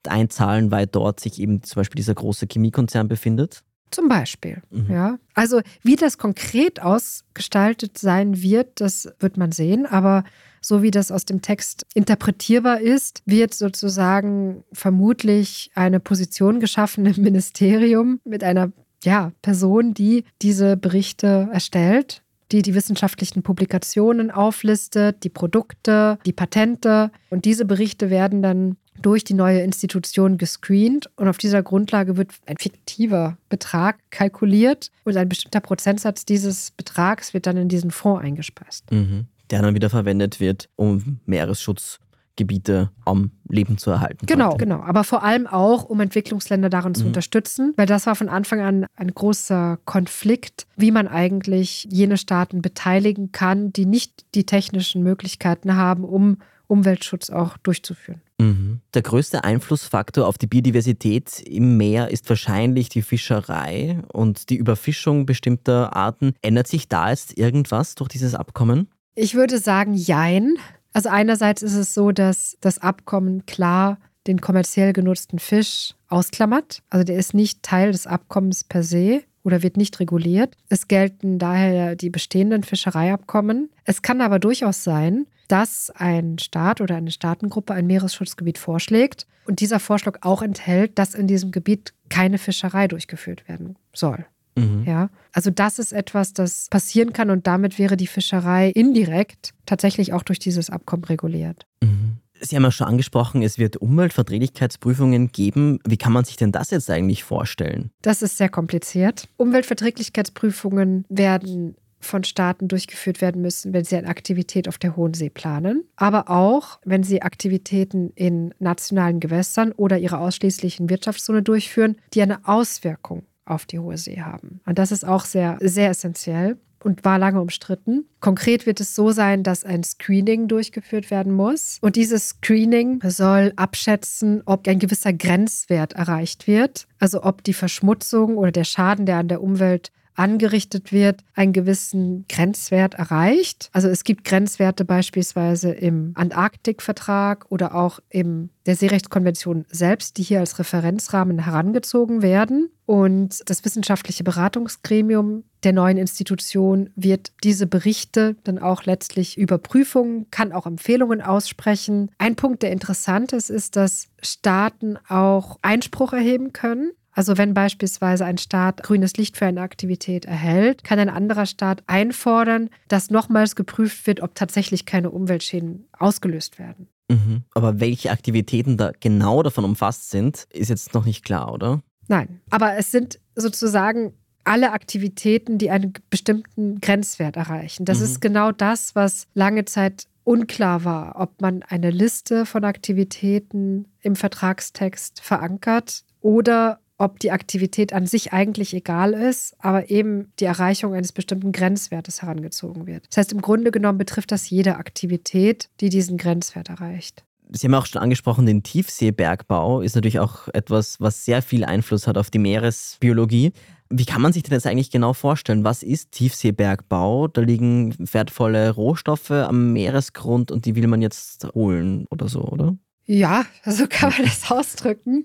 einzahlen, 0.08 0.72
weil 0.72 0.88
dort 0.88 1.20
sich 1.20 1.40
eben 1.40 1.64
zum 1.64 1.80
Beispiel 1.80 1.98
dieser 1.98 2.16
große 2.16 2.48
Chemiekonzern 2.52 3.08
befindet? 3.08 3.64
Zum 3.92 4.08
Beispiel, 4.08 4.62
mhm. 4.70 4.90
ja. 4.90 5.20
Also 5.34 5.62
wie 5.84 5.98
das 5.98 6.18
konkret 6.18 6.82
ausgestaltet 6.82 7.98
sein 7.98 8.42
wird, 8.42 8.80
das 8.80 9.10
wird 9.20 9.36
man 9.36 9.52
sehen. 9.52 9.86
Aber 9.86 10.24
so 10.62 10.82
wie 10.82 10.92
das 10.92 11.12
aus 11.12 11.26
dem 11.26 11.42
Text 11.42 11.86
interpretierbar 11.94 12.80
ist, 12.80 13.22
wird 13.26 13.54
sozusagen 13.54 14.64
vermutlich 14.72 15.72
eine 15.76 16.00
Position 16.00 16.62
geschaffen 16.62 17.06
im 17.06 17.22
Ministerium 17.22 18.22
mit 18.24 18.44
einer 18.44 18.72
ja, 19.04 19.34
Person, 19.42 19.94
die 19.94 20.24
diese 20.42 20.78
Berichte 20.78 21.50
erstellt 21.52 22.22
die 22.52 22.62
die 22.62 22.74
wissenschaftlichen 22.74 23.44
Publikationen 23.44 24.32
auflistet, 24.32 25.24
die 25.24 25.30
Produkte, 25.30 26.20
die 26.26 26.34
Patente. 26.34 27.12
Und 27.30 27.46
diese 27.46 27.66
Berichte 27.66 28.10
werden 28.10 28.42
dann 28.42 28.78
durch 29.02 29.24
die 29.24 29.34
neue 29.34 29.62
Institution 29.62 30.38
gescreent 30.38 31.10
und 31.16 31.28
auf 31.28 31.38
dieser 31.38 31.64
Grundlage 31.64 32.18
wird 32.18 32.32
ein 32.46 32.58
fiktiver 32.58 33.38
Betrag 33.50 33.98
kalkuliert 34.12 34.92
und 35.04 35.18
ein 35.18 35.30
bestimmter 35.30 35.60
Prozentsatz 35.60 36.26
dieses 36.26 36.72
Betrags 36.72 37.34
wird 37.34 37.48
dann 37.48 37.58
in 37.58 37.70
diesen 37.70 37.92
Fonds 37.92 38.24
eingespeist. 38.24 38.92
Mhm. 38.92 39.26
Der 39.50 39.62
dann 39.62 39.76
wieder 39.76 39.90
verwendet 39.90 40.40
wird, 40.40 40.70
um 40.76 41.20
Meeresschutz 41.26 42.00
Gebiete 42.42 42.92
am 43.06 43.32
Leben 43.48 43.78
zu 43.78 43.92
erhalten. 43.92 44.26
Genau, 44.26 44.50
quasi. 44.50 44.58
genau. 44.58 44.82
Aber 44.82 45.04
vor 45.04 45.24
allem 45.24 45.48
auch, 45.48 45.84
um 45.84 46.00
Entwicklungsländer 46.00 46.70
darin 46.70 46.92
mhm. 46.92 46.96
zu 46.96 47.06
unterstützen, 47.06 47.74
weil 47.78 47.86
das 47.86 48.06
war 48.06 48.16
von 48.16 48.30
Anfang 48.30 48.62
an 48.62 48.86
ein 48.96 49.14
großer 49.14 49.80
Konflikt, 49.86 50.66
wie 50.76 50.92
man 50.92 51.08
eigentlich 51.08 51.88
jene 51.90 52.18
Staaten 52.18 52.62
beteiligen 52.62 53.32
kann, 53.32 53.72
die 53.72 53.86
nicht 53.86 54.26
die 54.36 54.46
technischen 54.46 55.04
Möglichkeiten 55.04 55.76
haben, 55.76 56.04
um 56.04 56.38
Umweltschutz 56.68 57.30
auch 57.30 57.58
durchzuführen. 57.58 58.22
Mhm. 58.40 58.80
Der 58.94 59.02
größte 59.02 59.44
Einflussfaktor 59.44 60.26
auf 60.26 60.38
die 60.38 60.48
Biodiversität 60.48 61.42
im 61.42 61.78
Meer 61.78 62.10
ist 62.10 62.28
wahrscheinlich 62.30 62.90
die 62.90 63.02
Fischerei 63.02 64.02
und 64.12 64.50
die 64.50 64.56
Überfischung 64.56 65.26
bestimmter 65.26 65.96
Arten. 65.96 66.34
Ändert 66.42 66.68
sich 66.68 66.88
da 66.88 67.10
jetzt 67.10 67.38
irgendwas 67.38 67.96
durch 67.96 68.10
dieses 68.10 68.34
Abkommen? 68.34 68.88
Ich 69.16 69.36
würde 69.36 69.60
sagen, 69.60 69.94
jein. 69.94 70.56
Also 70.94 71.10
einerseits 71.10 71.62
ist 71.62 71.76
es 71.76 71.94
so, 71.94 72.12
dass 72.12 72.58
das 72.62 72.80
Abkommen 72.80 73.46
klar 73.46 73.98
den 74.28 74.42
kommerziell 74.42 74.94
genutzten 74.94 75.40
Fisch 75.40 75.96
ausklammert. 76.08 76.84
Also 76.90 77.04
der 77.04 77.18
ist 77.18 77.34
nicht 77.34 77.64
Teil 77.64 77.92
des 77.92 78.08
Abkommens 78.08 78.64
per 78.64 78.84
se 78.84 79.24
oder 79.44 79.64
wird 79.64 79.78
nicht 79.78 80.00
reguliert. 80.00 80.56
Es 80.70 80.88
gelten 80.88 81.40
daher 81.40 81.96
die 81.96 82.10
bestehenden 82.10 82.64
Fischereiabkommen. 82.64 83.70
Es 83.86 84.02
kann 84.02 84.22
aber 84.22 84.38
durchaus 84.38 84.84
sein, 84.84 85.26
dass 85.48 85.92
ein 85.96 86.38
Staat 86.40 86.82
oder 86.82 86.96
eine 86.96 87.12
Staatengruppe 87.12 87.74
ein 87.74 87.88
Meeresschutzgebiet 87.88 88.58
vorschlägt 88.58 89.26
und 89.46 89.60
dieser 89.60 89.80
Vorschlag 89.80 90.20
auch 90.22 90.42
enthält, 90.42 90.98
dass 91.00 91.16
in 91.16 91.28
diesem 91.28 91.52
Gebiet 91.52 91.94
keine 92.10 92.38
Fischerei 92.38 92.88
durchgeführt 92.88 93.48
werden 93.50 93.76
soll. 93.94 94.26
Mhm. 94.56 94.84
Ja, 94.86 95.10
also 95.32 95.50
das 95.50 95.80
ist 95.80 95.94
etwas, 95.94 96.34
das 96.34 96.68
passieren 96.70 97.14
kann 97.14 97.30
und 97.30 97.48
damit 97.48 97.80
wäre 97.80 97.98
die 97.98 98.08
Fischerei 98.08 98.70
indirekt 98.70 99.54
tatsächlich 99.66 100.14
auch 100.14 100.24
durch 100.24 100.40
dieses 100.40 100.70
Abkommen 100.70 101.04
reguliert. 101.04 101.66
Mhm. 101.82 102.18
Sie 102.44 102.56
haben 102.56 102.64
ja 102.64 102.72
schon 102.72 102.88
angesprochen, 102.88 103.44
es 103.44 103.60
wird 103.60 103.78
Umweltverträglichkeitsprüfungen 103.78 105.32
geben. 105.32 105.80
Wie 105.88 105.98
kann 105.98 106.12
man 106.12 106.26
sich 106.26 106.38
denn 106.38 106.52
das 106.52 106.72
jetzt 106.72 106.90
eigentlich 106.90 107.24
vorstellen? 107.24 107.92
Das 108.02 108.24
ist 108.24 108.38
sehr 108.38 108.50
kompliziert. 108.50 109.30
Umweltverträglichkeitsprüfungen 109.38 111.06
werden 111.08 111.76
von 112.00 112.24
Staaten 112.24 112.68
durchgeführt 112.68 113.22
werden 113.22 113.44
müssen, 113.44 113.74
wenn 113.74 113.86
sie 113.86 113.96
eine 113.96 114.08
Aktivität 114.08 114.68
auf 114.68 114.80
der 114.80 114.96
Hohen 114.96 115.14
See 115.14 115.30
planen, 115.30 115.84
aber 115.96 116.32
auch, 116.32 116.80
wenn 116.84 117.04
sie 117.04 117.22
Aktivitäten 117.22 118.12
in 118.16 118.56
nationalen 118.58 119.20
Gewässern 119.20 119.72
oder 119.72 120.00
ihrer 120.00 120.20
ausschließlichen 120.20 120.90
Wirtschaftszone 120.90 121.44
durchführen, 121.44 121.98
die 122.16 122.24
eine 122.24 122.48
Auswirkung 122.48 123.24
auf 123.46 123.66
die 123.66 123.80
Hohe 123.80 123.98
See 123.98 124.22
haben. 124.22 124.62
Und 124.66 124.78
das 124.80 124.92
ist 124.92 125.06
auch 125.06 125.26
sehr, 125.26 125.58
sehr 125.62 125.90
essentiell 125.90 126.58
und 126.84 127.06
war 127.06 127.20
lange 127.20 127.42
umstritten. 127.42 128.06
Konkret 128.20 128.66
wird 128.66 128.80
es 128.80 128.96
so 128.96 129.12
sein, 129.12 129.44
dass 129.44 129.64
ein 129.64 129.84
Screening 129.84 130.48
durchgeführt 130.48 131.12
werden 131.12 131.32
muss. 131.34 131.78
Und 131.82 131.96
dieses 131.96 132.30
Screening 132.30 133.00
soll 133.04 133.54
abschätzen, 133.56 134.42
ob 134.46 134.68
ein 134.68 134.80
gewisser 134.80 135.14
Grenzwert 135.14 135.94
erreicht 135.94 136.48
wird. 136.48 136.88
Also 137.00 137.24
ob 137.24 137.44
die 137.44 137.54
Verschmutzung 137.54 138.38
oder 138.38 138.52
der 138.52 138.64
Schaden, 138.64 139.06
der 139.06 139.18
an 139.18 139.28
der 139.28 139.42
Umwelt 139.42 139.92
angerichtet 140.22 140.92
wird, 140.92 141.24
einen 141.34 141.52
gewissen 141.52 142.26
Grenzwert 142.30 142.94
erreicht. 142.94 143.70
Also 143.74 143.88
es 143.88 144.04
gibt 144.04 144.24
Grenzwerte 144.24 144.86
beispielsweise 144.86 145.72
im 145.72 146.12
Antarktikvertrag 146.14 147.48
oder 147.50 147.74
auch 147.74 148.00
in 148.10 148.52
der 148.68 148.76
Seerechtskonvention 148.76 149.66
selbst, 149.72 150.18
die 150.18 150.24
hier 150.24 150.40
als 150.40 150.60
Referenzrahmen 150.60 151.40
herangezogen 151.40 152.22
werden. 152.22 152.70
Und 152.86 153.42
das 153.50 153.66
wissenschaftliche 153.66 154.24
Beratungsgremium 154.24 155.44
der 155.64 155.74
neuen 155.74 155.98
Institution 155.98 156.92
wird 156.96 157.32
diese 157.44 157.66
Berichte 157.66 158.36
dann 158.44 158.60
auch 158.60 158.84
letztlich 158.84 159.40
überprüfen, 159.40 160.28
kann 160.30 160.52
auch 160.52 160.68
Empfehlungen 160.68 161.22
aussprechen. 161.22 162.12
Ein 162.20 162.36
Punkt, 162.36 162.62
der 162.62 162.72
interessant 162.72 163.34
ist, 163.34 163.50
ist, 163.50 163.76
dass 163.76 164.10
Staaten 164.22 164.98
auch 165.08 165.58
Einspruch 165.64 166.14
erheben 166.14 166.54
können 166.54 166.92
also 167.14 167.38
wenn 167.38 167.54
beispielsweise 167.54 168.26
ein 168.26 168.38
Staat 168.38 168.84
grünes 168.84 169.18
Licht 169.18 169.38
für 169.38 169.46
eine 169.46 169.62
Aktivität 169.62 170.26
erhält, 170.26 170.84
kann 170.84 171.00
ein 171.00 171.10
anderer 171.10 171.46
Staat 171.46 171.84
einfordern, 171.88 172.70
dass 172.88 173.10
nochmals 173.10 173.56
geprüft 173.56 174.08
wird, 174.08 174.22
ob 174.22 174.36
tatsächlich 174.36 174.86
keine 174.86 175.12
Umweltschäden 175.12 175.88
ausgelöst 175.98 176.60
werden. 176.60 176.88
Mhm. 177.10 177.44
Aber 177.54 177.80
welche 177.80 178.12
Aktivitäten 178.12 178.78
da 178.78 178.92
genau 179.00 179.44
davon 179.44 179.66
umfasst 179.66 180.10
sind, 180.10 180.48
ist 180.54 180.70
jetzt 180.70 180.94
noch 180.94 181.06
nicht 181.06 181.26
klar, 181.26 181.54
oder? 181.54 181.82
Nein, 182.08 182.42
aber 182.50 182.78
es 182.78 182.92
sind 182.92 183.20
sozusagen 183.36 184.14
alle 184.44 184.72
Aktivitäten, 184.72 185.58
die 185.58 185.70
einen 185.70 185.94
bestimmten 186.10 186.82
Grenzwert 186.82 187.36
erreichen. 187.36 187.86
Das 187.86 188.00
mhm. 188.00 188.06
ist 188.06 188.22
genau 188.22 188.52
das, 188.52 188.96
was 188.96 189.28
lange 189.34 189.66
Zeit 189.66 190.06
unklar 190.24 190.84
war, 190.84 191.20
ob 191.20 191.42
man 191.42 191.64
eine 191.64 191.90
Liste 191.90 192.46
von 192.46 192.64
Aktivitäten 192.64 193.86
im 194.02 194.16
Vertragstext 194.16 195.20
verankert 195.22 196.04
oder 196.22 196.80
ob 197.02 197.20
die 197.20 197.32
Aktivität 197.32 197.94
an 197.94 198.06
sich 198.06 198.32
eigentlich 198.32 198.76
egal 198.76 199.14
ist, 199.14 199.56
aber 199.58 199.90
eben 199.90 200.32
die 200.40 200.46
Erreichung 200.46 200.94
eines 200.94 201.12
bestimmten 201.12 201.52
Grenzwertes 201.52 202.22
herangezogen 202.22 202.86
wird. 202.86 203.08
Das 203.10 203.18
heißt, 203.18 203.34
im 203.34 203.42
Grunde 203.42 203.72
genommen 203.72 203.98
betrifft 203.98 204.32
das 204.32 204.48
jede 204.52 204.76
Aktivität, 204.76 205.70
die 205.80 205.90
diesen 205.90 206.18
Grenzwert 206.18 206.70
erreicht. 206.70 207.24
Sie 207.50 207.66
haben 207.66 207.74
auch 207.74 207.88
schon 207.88 208.02
angesprochen, 208.02 208.46
den 208.46 208.62
Tiefseebergbau 208.62 209.82
ist 209.82 209.96
natürlich 209.96 210.20
auch 210.20 210.48
etwas, 210.54 211.02
was 211.02 211.26
sehr 211.26 211.42
viel 211.42 211.66
Einfluss 211.66 212.06
hat 212.06 212.20
auf 212.20 212.30
die 212.30 212.38
Meeresbiologie. 212.38 213.52
Wie 213.90 214.06
kann 214.06 214.22
man 214.22 214.32
sich 214.32 214.44
denn 214.44 214.54
das 214.54 214.68
eigentlich 214.68 214.92
genau 214.92 215.14
vorstellen? 215.14 215.64
Was 215.64 215.82
ist 215.82 216.12
Tiefseebergbau? 216.12 217.30
Da 217.30 217.42
liegen 217.42 217.96
wertvolle 217.98 218.70
Rohstoffe 218.70 219.32
am 219.32 219.74
Meeresgrund 219.74 220.52
und 220.52 220.66
die 220.66 220.76
will 220.76 220.88
man 220.88 221.02
jetzt 221.02 221.48
holen 221.56 222.06
oder 222.12 222.30
so, 222.30 222.42
oder? 222.42 222.78
Ja, 223.06 223.46
so 223.66 223.88
kann 223.90 224.12
man 224.12 224.24
das 224.24 224.50
ausdrücken. 224.52 225.24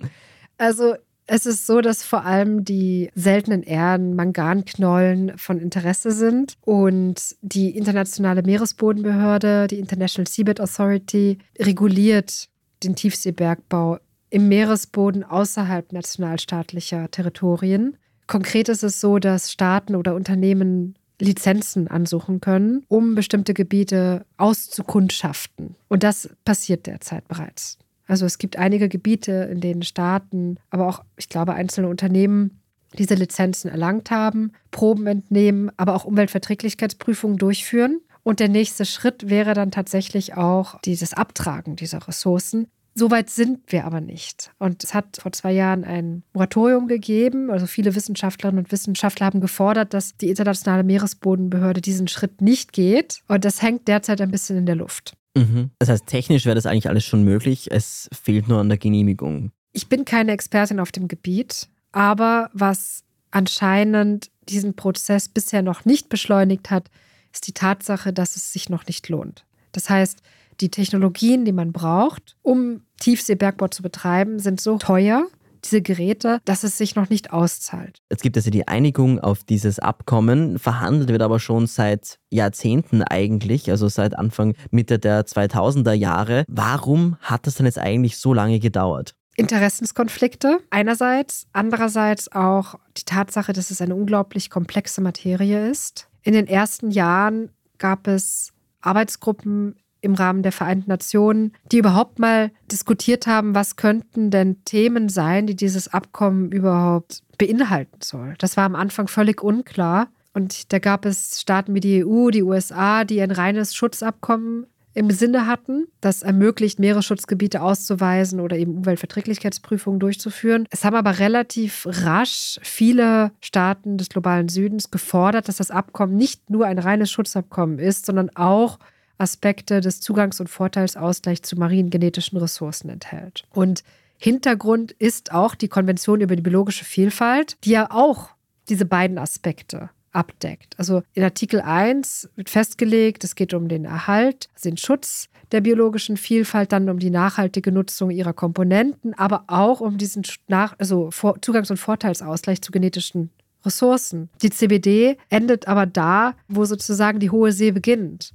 Also 0.59 0.95
es 1.27 1.45
ist 1.45 1.67
so, 1.67 1.81
dass 1.81 2.05
vor 2.05 2.25
allem 2.25 2.65
die 2.65 3.11
seltenen 3.15 3.63
Erden, 3.63 4.15
Manganknollen 4.15 5.37
von 5.37 5.59
Interesse 5.59 6.13
sind 6.13 6.55
und 6.63 7.37
die 7.43 7.77
internationale 7.77 8.43
Meeresbodenbehörde, 8.43 9.67
die 9.67 9.79
International 9.79 10.29
Seabed 10.29 10.61
Authority, 10.61 11.39
reguliert 11.59 12.49
den 12.85 12.95
Tiefseebergbau 12.95 13.99
im 14.31 14.49
Meeresboden 14.49 15.25
außerhalb 15.25 15.93
nationalstaatlicher 15.93 17.11
Territorien. 17.11 17.97
Konkret 18.27 18.69
ist 18.69 18.83
es 18.83 19.01
so, 19.01 19.19
dass 19.19 19.51
Staaten 19.51 19.97
oder 19.97 20.15
Unternehmen 20.15 20.95
Lizenzen 21.21 21.89
ansuchen 21.89 22.41
können, 22.41 22.85
um 22.89 23.15
bestimmte 23.15 23.55
Gebiete 23.55 24.27
auszukundschaften. 24.37 25.75
Und 25.89 26.03
das 26.03 26.29
passiert 26.45 26.87
derzeit 26.87 27.27
bereits. 27.27 27.79
Also 28.07 28.27
es 28.27 28.39
gibt 28.39 28.57
einige 28.57 28.89
Gebiete, 28.89 29.49
in 29.51 29.61
denen 29.61 29.83
Staaten, 29.83 30.59
aber 30.71 30.87
auch, 30.89 31.05
ich 31.17 31.29
glaube, 31.29 31.55
einzelne 31.55 31.89
Unternehmen 31.89 32.61
diese 32.99 33.15
Lizenzen 33.15 33.71
erlangt 33.71 34.11
haben, 34.11 34.53
Proben 34.71 35.07
entnehmen, 35.07 35.71
aber 35.77 35.95
auch 35.95 36.05
Umweltverträglichkeitsprüfungen 36.05 37.37
durchführen. 37.37 38.01
Und 38.23 38.41
der 38.41 38.49
nächste 38.49 38.85
Schritt 38.85 39.29
wäre 39.29 39.55
dann 39.55 39.71
tatsächlich 39.71 40.35
auch 40.35 40.81
dieses 40.81 41.15
Abtragen 41.15 41.77
dieser 41.77 42.09
Ressourcen. 42.09 42.67
Soweit 42.99 43.29
sind 43.29 43.71
wir 43.71 43.85
aber 43.85 44.01
nicht. 44.01 44.53
Und 44.59 44.83
es 44.83 44.95
hat 44.95 45.19
vor 45.21 45.31
zwei 45.31 45.53
Jahren 45.53 45.85
ein 45.85 46.23
Moratorium 46.33 46.89
gegeben. 46.89 47.51
Also 47.51 47.67
viele 47.67 47.95
Wissenschaftlerinnen 47.95 48.65
und 48.65 48.73
Wissenschaftler 48.73 49.27
haben 49.27 49.43
gefordert, 49.43 49.93
dass 49.93 50.17
die 50.17 50.31
internationale 50.31 50.83
Meeresbodenbehörde 50.83 51.83
diesen 51.83 52.09
Schritt 52.09 52.41
nicht 52.41 52.73
geht. 52.73 53.21
Und 53.29 53.45
das 53.45 53.61
hängt 53.61 53.87
derzeit 53.87 54.23
ein 54.23 54.31
bisschen 54.31 54.57
in 54.57 54.67
der 54.67 54.77
Luft. 54.77 55.15
Mhm. 55.37 55.71
Das 55.79 55.89
heißt, 55.89 56.07
technisch 56.07 56.47
wäre 56.47 56.55
das 56.55 56.67
eigentlich 56.67 56.89
alles 56.89 57.05
schon 57.05 57.23
möglich, 57.23 57.71
es 57.71 58.09
fehlt 58.13 58.49
nur 58.49 58.59
an 58.59 58.69
der 58.69 58.79
Genehmigung. 58.79 59.53
Ich 59.73 59.89
bin 59.89 60.05
keine 60.05 60.33
Expertin 60.33 60.81
auf 60.81 60.91
dem 60.91 61.07
Gebiet, 61.07 61.69
aber 61.93 62.51
was 62.55 63.05
anscheinend 63.31 64.31
diesen 64.49 64.75
Prozess 64.75 65.29
bisher 65.29 65.63
noch 65.63 65.85
nicht 65.85 66.09
beschleunigt 66.09 66.71
hat, 66.71 66.91
ist 67.33 67.47
die 67.47 67.53
Tatsache, 67.53 68.13
dass 68.13 68.37
es 68.37 68.53
sich 68.53 68.71
noch 68.71 68.87
nicht 68.87 69.09
lohnt. 69.11 69.45
Das 69.73 69.91
heißt, 69.91 70.23
die 70.61 70.71
Technologien, 70.71 71.45
die 71.45 71.53
man 71.53 71.73
braucht, 71.73 72.37
um 72.41 72.81
Tiefseebergbau 73.01 73.69
zu 73.69 73.83
betreiben, 73.83 74.39
sind 74.39 74.61
so 74.61 74.79
teuer, 74.79 75.27
diese 75.67 75.83
Geräte, 75.83 76.41
dass 76.45 76.65
es 76.65 76.79
sich 76.79 76.95
noch 76.97 77.11
nicht 77.11 77.33
auszahlt. 77.33 77.99
Es 78.09 78.21
gibt 78.21 78.37
also 78.37 78.51
die 78.51 78.69
Einigung 78.69 79.21
auf 79.21 79.45
dieses 79.45 79.79
Abkommen, 79.79 80.59
verhandelt 80.59 81.11
wird 81.11 81.23
aber 81.23 81.41
schon 81.41 81.67
seit 81.67 82.19
Jahrzehnten 82.31 83.03
eigentlich, 83.03 83.71
also 83.71 83.89
seit 83.89 84.17
Anfang 84.17 84.55
Mitte 84.71 84.99
der 84.99 85.27
2000er 85.27 85.93
Jahre. 85.93 86.45
Warum 86.49 87.17
hat 87.21 87.47
das 87.47 87.57
denn 87.57 87.67
jetzt 87.67 87.79
eigentlich 87.79 88.19
so 88.19 88.33
lange 88.33 88.61
gedauert? 88.61 89.15
Interessenskonflikte 89.37 90.61
einerseits, 90.71 91.47
andererseits 91.53 92.33
auch 92.33 92.77
die 92.97 93.05
Tatsache, 93.05 93.53
dass 93.53 93.71
es 93.71 93.83
eine 93.83 93.95
unglaublich 93.95 94.49
komplexe 94.49 95.01
Materie 95.03 95.69
ist. 95.69 96.09
In 96.23 96.33
den 96.33 96.47
ersten 96.47 96.91
Jahren 96.91 97.51
gab 97.79 98.07
es 98.07 98.53
Arbeitsgruppen 98.81 99.77
im 100.01 100.15
Rahmen 100.15 100.43
der 100.43 100.53
Vereinten 100.53 100.91
Nationen, 100.91 101.53
die 101.73 101.79
überhaupt 101.79 102.19
mal 102.19 102.51
diskutiert 102.71 103.27
haben, 103.27 103.55
was 103.55 103.77
könnten 103.77 104.31
denn 104.31 104.65
Themen 104.65 105.09
sein, 105.09 105.47
die 105.47 105.57
dieses 105.57 105.93
Abkommen 105.93 106.53
überhaupt 106.53 107.23
beinhalten 107.39 107.99
soll. 108.03 108.35
Das 108.39 108.57
war 108.57 108.65
am 108.65 108.77
Anfang 108.77 109.09
völlig 109.09 109.43
unklar. 109.43 110.09
Und 110.33 110.73
da 110.73 110.79
gab 110.79 111.07
es 111.07 111.41
Staaten 111.41 111.75
wie 111.75 111.81
die 111.81 112.05
EU, 112.05 112.31
die 112.31 112.43
USA, 112.43 113.05
die 113.05 113.23
ein 113.23 113.31
reines 113.31 113.75
Schutzabkommen 113.75 114.67
im 114.97 115.11
Sinne 115.11 115.47
hatten, 115.47 115.89
das 116.01 116.23
ermöglicht, 116.23 116.79
Meeresschutzgebiete 116.79 117.61
auszuweisen 117.61 118.41
oder 118.41 118.57
eben 118.57 118.79
Umweltverträglichkeitsprüfungen 118.79 120.01
durchzuführen. 120.01 120.67
Es 120.71 120.85
haben 120.85 120.97
aber 120.97 121.19
relativ 121.19 121.87
rasch 121.87 122.59
viele 122.63 123.31
Staaten 123.43 123.99
des 123.99 124.09
globalen 124.09 124.49
Südens 124.49 124.91
gefordert, 124.91 125.49
dass 125.49 125.57
das 125.57 125.71
Abkommen 125.71 126.17
nicht 126.17 126.49
nur 126.49 126.65
ein 126.65 126.79
reines 126.79 127.11
Schutzabkommen 127.11 127.79
ist, 127.79 128.07
sondern 128.07 128.31
auch 128.35 128.79
Aspekte 129.19 129.81
des 129.81 130.01
Zugangs- 130.01 130.41
und 130.41 130.49
Vorteilsausgleichs 130.49 131.43
zu 131.43 131.57
marinen 131.57 131.91
genetischen 131.91 132.39
Ressourcen 132.39 132.91
enthält. 132.91 133.45
Und 133.53 133.83
Hintergrund 134.19 134.93
ist 134.93 135.33
auch 135.33 135.55
die 135.55 135.69
Konvention 135.69 136.21
über 136.21 136.37
die 136.37 136.43
biologische 136.43 136.85
Vielfalt, 136.85 137.57
die 137.65 137.71
ja 137.71 137.91
auch 137.91 138.31
diese 138.69 138.87
beiden 138.87 139.19
Aspekte 139.19 139.91
abdeckt. 140.13 140.75
Also 140.79 141.03
in 141.13 141.23
Artikel 141.23 141.61
1 141.61 142.31
wird 142.37 142.49
festgelegt, 142.49 143.23
es 143.25 143.35
geht 143.35 143.53
um 143.53 143.69
den 143.69 143.85
Erhalt, 143.85 144.49
also 144.55 144.71
den 144.71 144.79
Schutz 144.79 145.29
der 145.53 145.61
biologischen 145.61 146.17
Vielfalt, 146.17 146.73
dann 146.73 146.89
um 146.89 146.99
die 146.99 147.11
nachhaltige 147.11 147.71
Nutzung 147.71 148.11
ihrer 148.11 148.33
Komponenten, 148.33 149.15
aber 149.15 149.45
auch 149.47 149.81
um 149.81 149.99
diesen 149.99 150.25
Nach 150.49 150.75
also 150.79 151.11
Zugangs- 151.41 151.71
und 151.71 151.77
Vorteilsausgleich 151.77 152.63
zu 152.63 152.73
genetischen 152.73 153.31
Ressourcen. 153.65 154.31
Die 154.43 154.51
CBD 154.51 155.19
endet 155.29 155.69
aber 155.69 155.87
da, 155.87 156.35
wo 156.49 156.65
sozusagen 156.65 157.21
die 157.21 157.31
hohe 157.31 157.53
See 157.53 157.73
beginnt. 157.73 158.33